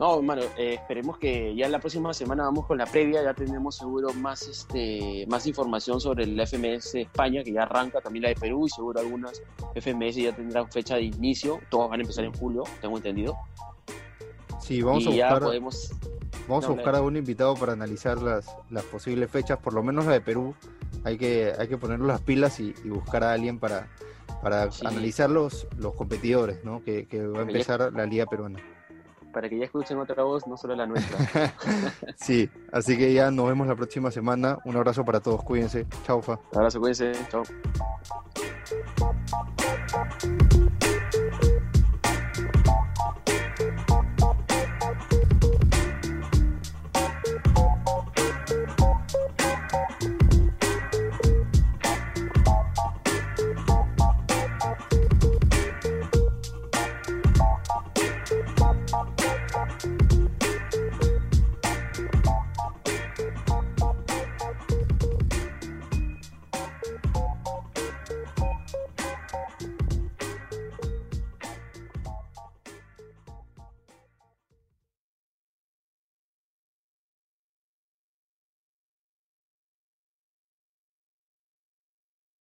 No, 0.00 0.16
hermano, 0.16 0.40
eh, 0.56 0.78
esperemos 0.80 1.18
que 1.18 1.54
ya 1.54 1.68
la 1.68 1.78
próxima 1.78 2.14
semana 2.14 2.44
vamos 2.44 2.64
con 2.64 2.78
la 2.78 2.86
previa, 2.86 3.22
ya 3.22 3.34
tenemos 3.34 3.76
seguro 3.76 4.14
más 4.14 4.48
este 4.48 5.26
más 5.28 5.46
información 5.46 6.00
sobre 6.00 6.24
el 6.24 6.40
FMS 6.40 6.94
España, 6.94 7.44
que 7.44 7.52
ya 7.52 7.64
arranca, 7.64 8.00
también 8.00 8.22
la 8.22 8.28
de 8.30 8.34
Perú 8.34 8.64
y 8.66 8.70
seguro 8.70 8.98
algunas 8.98 9.42
FMS 9.74 10.16
ya 10.16 10.34
tendrán 10.34 10.72
fecha 10.72 10.94
de 10.94 11.02
inicio, 11.02 11.60
todos 11.68 11.90
van 11.90 12.00
a 12.00 12.02
empezar 12.02 12.24
en 12.24 12.32
julio, 12.32 12.64
tengo 12.80 12.96
entendido. 12.96 13.36
Sí, 14.58 14.80
vamos 14.80 15.06
a 15.06 15.10
buscar, 15.10 15.42
podemos... 15.42 15.90
vamos 16.48 16.64
a 16.64 16.68
buscar 16.68 16.94
a 16.96 17.02
un 17.02 17.18
invitado 17.18 17.54
para 17.56 17.74
analizar 17.74 18.22
las, 18.22 18.56
las 18.70 18.84
posibles 18.84 19.30
fechas, 19.30 19.58
por 19.58 19.74
lo 19.74 19.82
menos 19.82 20.06
la 20.06 20.12
de 20.12 20.22
Perú, 20.22 20.54
hay 21.04 21.18
que, 21.18 21.52
hay 21.58 21.68
que 21.68 21.76
poner 21.76 22.00
las 22.00 22.22
pilas 22.22 22.58
y, 22.58 22.72
buscar 22.86 23.22
a 23.22 23.34
alguien 23.34 23.58
para, 23.58 23.90
para 24.42 24.70
analizar 24.82 25.28
los, 25.28 25.66
los 25.76 25.92
competidores, 25.92 26.64
¿no? 26.64 26.82
que, 26.82 27.06
que 27.06 27.26
va 27.26 27.40
a 27.40 27.42
empezar 27.42 27.92
la 27.92 28.06
Liga 28.06 28.24
Peruana 28.24 28.60
para 29.32 29.48
que 29.48 29.58
ya 29.58 29.64
escuchen 29.64 29.98
otra 29.98 30.22
voz, 30.22 30.46
no 30.46 30.56
solo 30.56 30.74
la 30.74 30.86
nuestra. 30.86 31.18
sí, 32.16 32.48
así 32.72 32.96
que 32.96 33.12
ya 33.12 33.30
nos 33.30 33.46
vemos 33.48 33.66
la 33.66 33.76
próxima 33.76 34.10
semana. 34.10 34.58
Un 34.64 34.76
abrazo 34.76 35.04
para 35.04 35.20
todos, 35.20 35.42
cuídense. 35.42 35.86
Chao, 36.04 36.20
Fa. 36.22 36.38
Un 36.52 36.58
abrazo, 36.58 36.80
cuídense. 36.80 37.12
Chao. 37.30 37.42